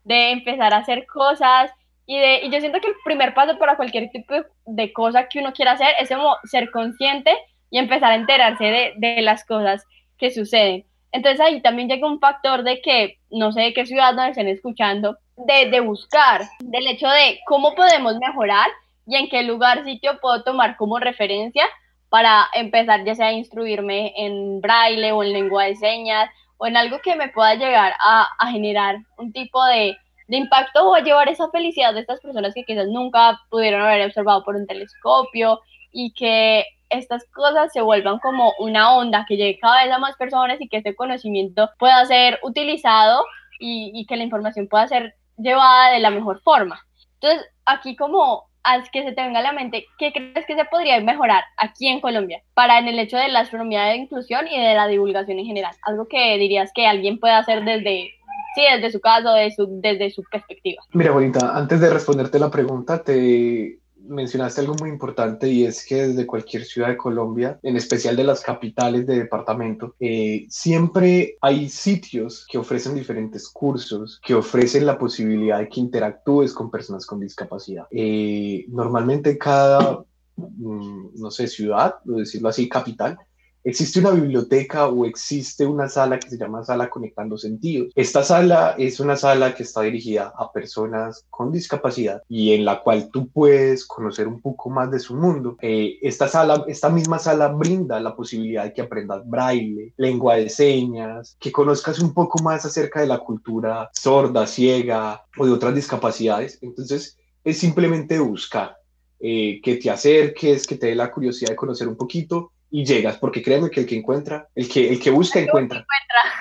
[0.05, 1.71] de empezar a hacer cosas
[2.07, 4.35] y, de, y yo siento que el primer paso para cualquier tipo
[4.67, 7.37] de cosa que uno quiera hacer es como ser consciente
[7.73, 9.85] y empezar a enterarse de, de las cosas
[10.19, 10.85] que suceden.
[11.11, 14.47] Entonces ahí también llega un factor de que, no sé de qué ciudad nos estén
[14.47, 18.69] escuchando, de, de, buscar, del hecho de cómo podemos mejorar
[19.07, 21.65] y en qué lugar, sitio puedo tomar como referencia
[22.11, 26.77] para empezar ya sea a instruirme en braille o en lengua de señas o en
[26.77, 29.97] algo que me pueda llegar a, a generar un tipo de,
[30.29, 34.07] de impacto o a llevar esa felicidad de estas personas que quizás nunca pudieron haber
[34.07, 35.61] observado por un telescopio
[35.91, 40.17] y que estas cosas se vuelvan como una onda que llegue cada vez a más
[40.17, 43.25] personas y que este conocimiento pueda ser utilizado
[43.59, 46.81] y, que la información pueda ser llevada de la mejor forma.
[47.21, 50.65] Entonces, aquí como haz que se te venga a la mente, ¿qué crees que se
[50.65, 54.61] podría mejorar aquí en Colombia para en el hecho de la astronomía de inclusión y
[54.61, 55.75] de la divulgación en general?
[55.83, 58.13] Algo que dirías que alguien puede hacer desde
[58.55, 60.83] sí, desde su caso, desde su, desde su perspectiva.
[60.93, 66.09] Mira, bonita, antes de responderte la pregunta, te mencionaste algo muy importante y es que
[66.09, 71.69] desde cualquier ciudad de Colombia, en especial de las capitales de departamento, eh, siempre hay
[71.69, 77.21] sitios que ofrecen diferentes cursos, que ofrecen la posibilidad de que interactúes con personas con
[77.21, 77.87] discapacidad.
[77.91, 80.05] Eh, normalmente cada,
[80.37, 83.19] mm, no sé, ciudad, o decirlo así, capital,
[83.65, 87.93] existe una biblioteca o existe una sala que se llama Sala Conectando Sentidos.
[87.95, 92.83] Esta sala es una sala que está dirigida a personas con discapacidad y en la
[92.83, 95.57] cual tú puedes conocer un poco más de su mundo.
[95.61, 100.49] Eh, esta sala, esta misma sala brinda la posibilidad de que aprendas braille, lengua de
[100.49, 105.75] señas, que conozcas un poco más acerca de la cultura sorda, ciega o de otras
[105.75, 106.59] discapacidades.
[106.63, 108.77] Entonces, es simplemente buscar
[109.21, 113.19] eh, que te acerques, que te dé la curiosidad de conocer un poquito y llegas,
[113.19, 115.85] porque créeme que el que encuentra, el que, el que busca encuentra.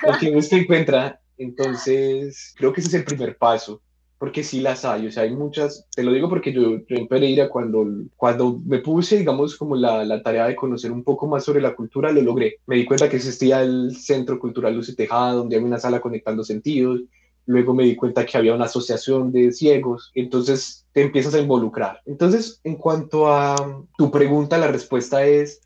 [0.02, 1.20] El que busca encuentra.
[1.38, 3.82] Entonces, creo que ese es el primer paso,
[4.18, 7.08] porque sí las hay, o sea, hay muchas, te lo digo porque yo, yo en
[7.08, 11.44] Pereira cuando, cuando me puse, digamos, como la, la, tarea de conocer un poco más
[11.44, 12.60] sobre la cultura, lo logré.
[12.66, 16.00] Me di cuenta que existía el Centro Cultural Luz y Tejada, donde hay una sala
[16.00, 17.02] conectando sentidos,
[17.46, 22.00] luego me di cuenta que había una asociación de ciegos, entonces te empiezas a involucrar.
[22.06, 23.56] Entonces, en cuanto a
[23.98, 25.62] tu pregunta, la respuesta es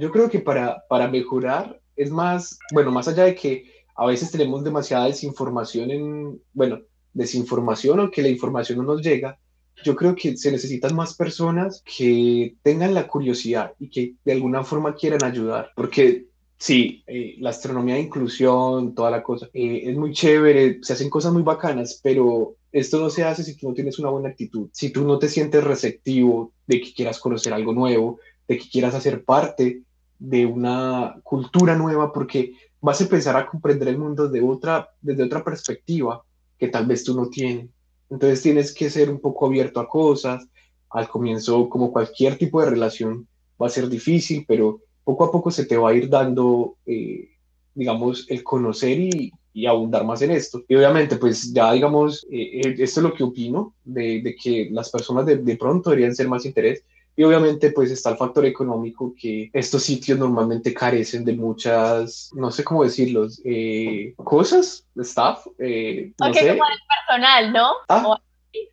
[0.00, 4.30] yo creo que para, para mejorar es más, bueno, más allá de que a veces
[4.30, 6.80] tenemos demasiada desinformación en, bueno,
[7.12, 9.38] desinformación o que la información no nos llega,
[9.84, 14.64] yo creo que se necesitan más personas que tengan la curiosidad y que de alguna
[14.64, 19.96] forma quieran ayudar, porque sí, eh, la astronomía de inclusión, toda la cosa, eh, es
[19.96, 23.74] muy chévere, se hacen cosas muy bacanas, pero esto no se hace si tú no
[23.74, 27.74] tienes una buena actitud, si tú no te sientes receptivo de que quieras conocer algo
[27.74, 29.82] nuevo, de que quieras hacer parte
[30.20, 35.24] de una cultura nueva, porque vas a empezar a comprender el mundo de otra, desde
[35.24, 36.22] otra perspectiva
[36.58, 37.68] que tal vez tú no tienes.
[38.10, 40.46] Entonces tienes que ser un poco abierto a cosas.
[40.90, 43.26] Al comienzo, como cualquier tipo de relación,
[43.60, 47.30] va a ser difícil, pero poco a poco se te va a ir dando, eh,
[47.74, 50.62] digamos, el conocer y, y, abundar más en esto.
[50.68, 54.90] Y obviamente, pues ya, digamos, eh, eh, esto es lo que opino, de, que las
[54.90, 56.84] personas de, de, pronto deberían ser más interés,
[57.16, 62.50] y obviamente pues está el factor económico que estos sitios normalmente carecen de muchas, no
[62.50, 65.46] sé cómo decirlo, eh, cosas, staff.
[65.58, 66.40] Eh, no sé.
[66.40, 67.72] como de personal, ¿no?
[67.88, 68.20] ¿Ah?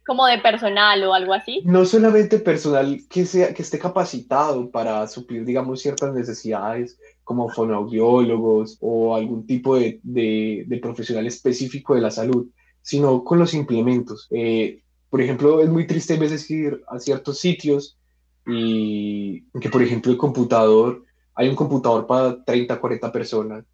[0.05, 1.61] como de personal o algo así.
[1.65, 8.77] No solamente personal que, sea, que esté capacitado para suplir, digamos, ciertas necesidades como fonoaudiólogos
[8.79, 12.47] o algún tipo de, de, de profesional específico de la salud,
[12.81, 14.27] sino con los implementos.
[14.31, 17.96] Eh, por ejemplo, es muy triste a veces ir a ciertos sitios
[18.47, 21.03] y que, por ejemplo, el computador,
[21.35, 23.65] hay un computador para 30, 40 personas.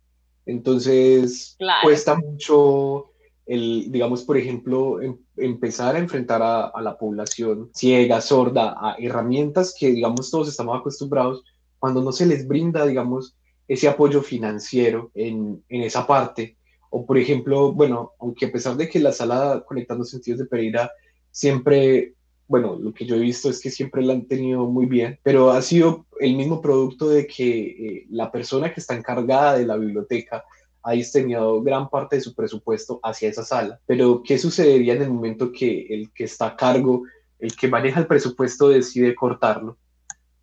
[0.46, 3.12] Entonces, cuesta mucho
[3.46, 8.96] el, digamos, por ejemplo, em, empezar a enfrentar a, a, la población ciega, sorda, a
[9.00, 11.44] herramientas que, digamos, todos estamos acostumbrados,
[11.80, 13.36] cuando no se les brinda, digamos,
[13.68, 16.58] ese apoyo financiero en, en esa parte.
[16.90, 20.92] O, por ejemplo, bueno, aunque a pesar de que la sala Conectando Sentidos de Pereira
[21.32, 22.14] siempre
[22.48, 25.52] bueno, lo que yo he visto es que siempre la han tenido muy bien, pero
[25.52, 29.78] ha sido el mismo producto de que eh, la persona que está encargada de la
[29.78, 30.44] biblioteca
[30.84, 33.80] ha destinado gran parte de su presupuesto hacia esa sala.
[33.86, 37.04] Pero, ¿qué sucedería en el momento que el que está a cargo,
[37.40, 39.78] el que maneja el presupuesto, decide cortarlo?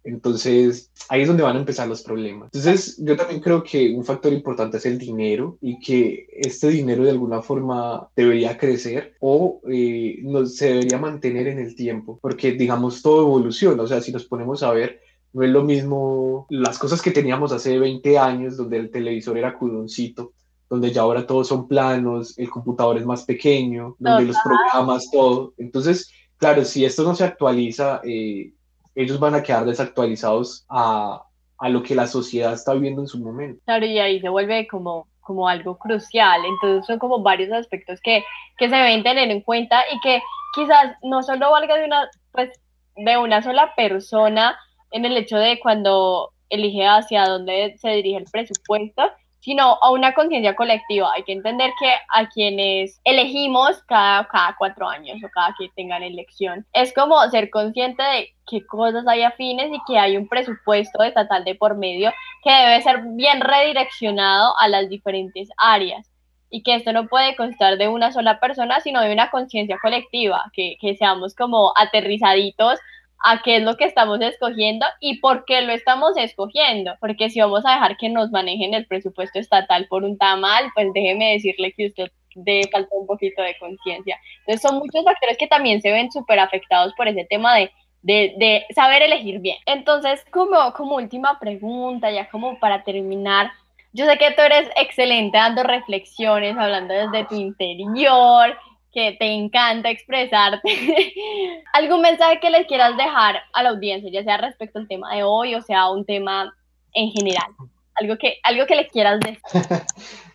[0.03, 2.51] Entonces, ahí es donde van a empezar los problemas.
[2.53, 7.05] Entonces, yo también creo que un factor importante es el dinero y que este dinero
[7.05, 12.53] de alguna forma debería crecer o eh, no, se debería mantener en el tiempo, porque
[12.53, 13.82] digamos, todo evoluciona.
[13.82, 15.01] O sea, si nos ponemos a ver,
[15.32, 19.57] no es lo mismo las cosas que teníamos hace 20 años, donde el televisor era
[19.57, 20.32] cudoncito,
[20.68, 25.53] donde ya ahora todos son planos, el computador es más pequeño, donde los programas, todo.
[25.59, 28.53] Entonces, claro, si esto no se actualiza, eh,
[28.95, 31.22] ellos van a quedar desactualizados a,
[31.59, 33.62] a lo que la sociedad está viviendo en su momento.
[33.64, 36.43] Claro, y ahí se vuelve como, como algo crucial.
[36.45, 38.24] Entonces son como varios aspectos que,
[38.59, 40.22] que se deben tener en cuenta y que
[40.55, 42.51] quizás no solo valga de una, pues,
[42.97, 44.59] de una sola persona
[44.91, 49.03] en el hecho de cuando elige hacia dónde se dirige el presupuesto,
[49.41, 51.12] sino a una conciencia colectiva.
[51.14, 56.03] Hay que entender que a quienes elegimos cada, cada cuatro años o cada que tengan
[56.03, 61.03] elección, es como ser consciente de qué cosas hay afines y que hay un presupuesto
[61.03, 62.12] estatal de por medio
[62.45, 66.11] que debe ser bien redireccionado a las diferentes áreas
[66.51, 70.51] y que esto no puede constar de una sola persona, sino de una conciencia colectiva,
[70.53, 72.80] que, que seamos como aterrizaditos
[73.22, 76.94] a qué es lo que estamos escogiendo y por qué lo estamos escogiendo.
[77.00, 80.88] Porque si vamos a dejar que nos manejen el presupuesto estatal por un tamal, pues
[80.94, 84.18] déjeme decirle que usted de falta un poquito de conciencia.
[84.40, 87.70] Entonces son muchos factores que también se ven súper afectados por ese tema de,
[88.02, 89.56] de, de, saber elegir bien.
[89.66, 93.50] Entonces, como, como última pregunta, ya como para terminar,
[93.92, 98.56] yo sé que tú eres excelente dando reflexiones, hablando desde tu interior,
[98.93, 100.68] que te encanta expresarte.
[101.72, 105.22] ¿Algún mensaje que les quieras dejar a la audiencia, ya sea respecto al tema de
[105.22, 106.55] hoy o sea un tema
[106.93, 107.51] en general?
[107.95, 109.41] Algo que, algo que le quieras decir.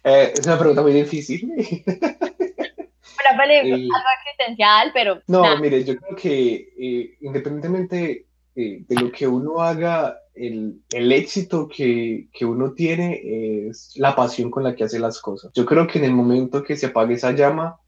[0.07, 1.51] Eh, es una pregunta muy difícil.
[1.57, 5.19] Una película, eh, algo existencial, pero...
[5.25, 11.67] No, mire, yo creo que eh, independientemente de lo que uno haga, el, el éxito
[11.67, 13.19] que, que, uno tiene
[13.67, 15.51] es la pasión con la que hace las cosas.
[15.55, 17.79] Yo creo que en el momento que se apague esa llama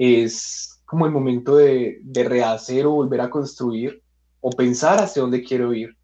[0.00, 4.02] es como el momento de, de rehacer o volver a construir
[4.40, 5.94] o pensar hacia dónde quiero ir.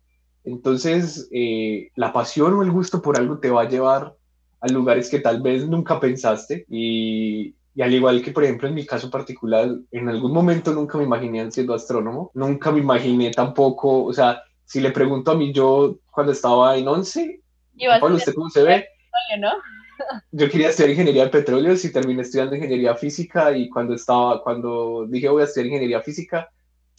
[0.44, 4.14] Entonces, eh, la pasión o el gusto por algo te va a llevar
[4.61, 8.74] a lugares que tal vez nunca pensaste y, y, al igual que, por ejemplo, en
[8.74, 14.05] mi caso particular, en algún momento nunca me imaginé siendo astrónomo, nunca me imaginé tampoco,
[14.05, 17.40] o sea, si le pregunto a mí yo cuando estaba en 11,
[18.01, 18.86] Pablo, ¿usted cómo se ve?
[19.38, 19.51] ¿no?
[20.32, 25.07] Yo quería estudiar ingeniería de petróleo y terminé estudiando ingeniería física y cuando estaba, cuando
[25.09, 26.51] dije voy a estudiar ingeniería física,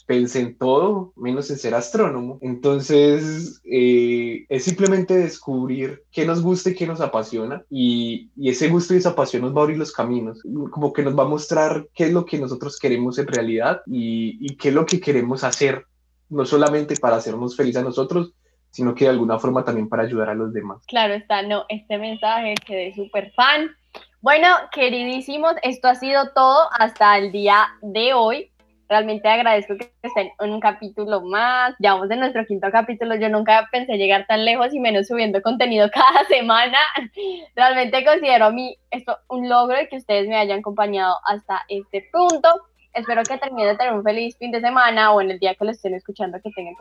[0.07, 2.39] pensé en todo menos en ser astrónomo.
[2.41, 7.63] Entonces, eh, es simplemente descubrir qué nos gusta y qué nos apasiona.
[7.69, 10.41] Y, y, ese gusto y esa pasión nos va a abrir los caminos,
[10.71, 14.37] como que nos va a mostrar qué es lo que nosotros queremos en realidad y,
[14.39, 15.85] y qué es lo que queremos hacer,
[16.29, 18.33] no solamente para hacernos felices a nosotros,
[18.71, 20.83] sino que de alguna forma también para ayudar a los demás.
[20.87, 23.71] Claro está, no, este mensaje quedé súper fan.
[24.21, 28.51] Bueno, queridísimos, esto ha sido todo hasta el día de hoy.
[28.89, 31.75] Realmente agradezco que estén en un capítulo más.
[31.79, 33.15] Ya vamos en nuestro quinto capítulo.
[33.15, 36.77] Yo nunca pensé llegar tan lejos y menos subiendo contenido cada semana.
[37.55, 42.07] Realmente considero a mí esto un logro de que ustedes me hayan acompañado hasta este
[42.11, 42.49] punto.
[42.93, 45.65] Espero que terminen de tener un feliz fin de semana o en el día que
[45.65, 46.73] lo estén escuchando que tengan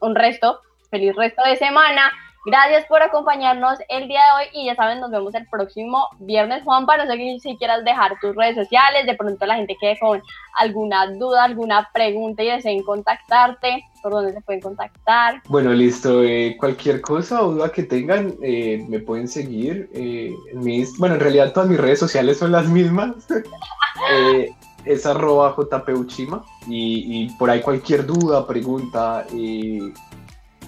[0.00, 2.12] un resto, feliz resto de semana.
[2.46, 6.62] Gracias por acompañarnos el día de hoy y ya saben, nos vemos el próximo viernes.
[6.62, 10.22] Juanpa, no sé si quieras dejar tus redes sociales, de pronto la gente quede con
[10.56, 15.42] alguna duda, alguna pregunta y deseen contactarte, por dónde se pueden contactar.
[15.48, 16.22] Bueno, listo.
[16.22, 19.90] Eh, cualquier cosa o duda que tengan, eh, me pueden seguir.
[19.92, 23.26] Eh, mis, bueno, en realidad todas mis redes sociales son las mismas.
[24.84, 29.26] es arroba jpuchima y, y por ahí cualquier duda, pregunta,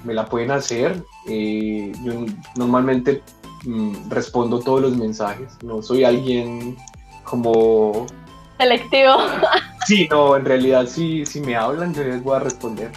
[0.04, 1.02] me la pueden hacer.
[1.28, 2.24] Eh, yo
[2.56, 3.22] normalmente
[3.64, 5.52] mm, respondo todos los mensajes.
[5.62, 6.76] No soy alguien
[7.24, 8.06] como...
[8.58, 9.16] Selectivo.
[9.86, 12.92] Sí, no, en realidad sí, si me hablan yo les voy a responder.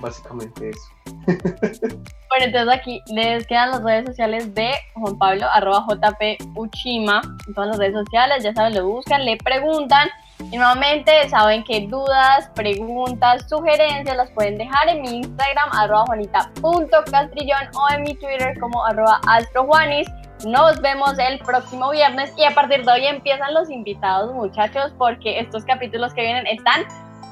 [0.00, 0.80] básicamente eso.
[2.34, 7.68] Bueno, entonces aquí les quedan las redes sociales de Juan Pablo, arroba jpuchima, en todas
[7.68, 10.08] las redes sociales, ya saben, lo buscan, le preguntan
[10.38, 17.68] y nuevamente saben que dudas, preguntas, sugerencias las pueden dejar en mi Instagram, arroba juanita.castrillón
[17.74, 20.08] o en mi Twitter como arroba astrojuanis.
[20.44, 25.38] Nos vemos el próximo viernes y a partir de hoy empiezan los invitados muchachos porque
[25.38, 26.82] estos capítulos que vienen están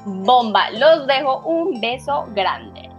[0.07, 0.71] bomba.
[0.71, 2.92] Los dejo un beso grande.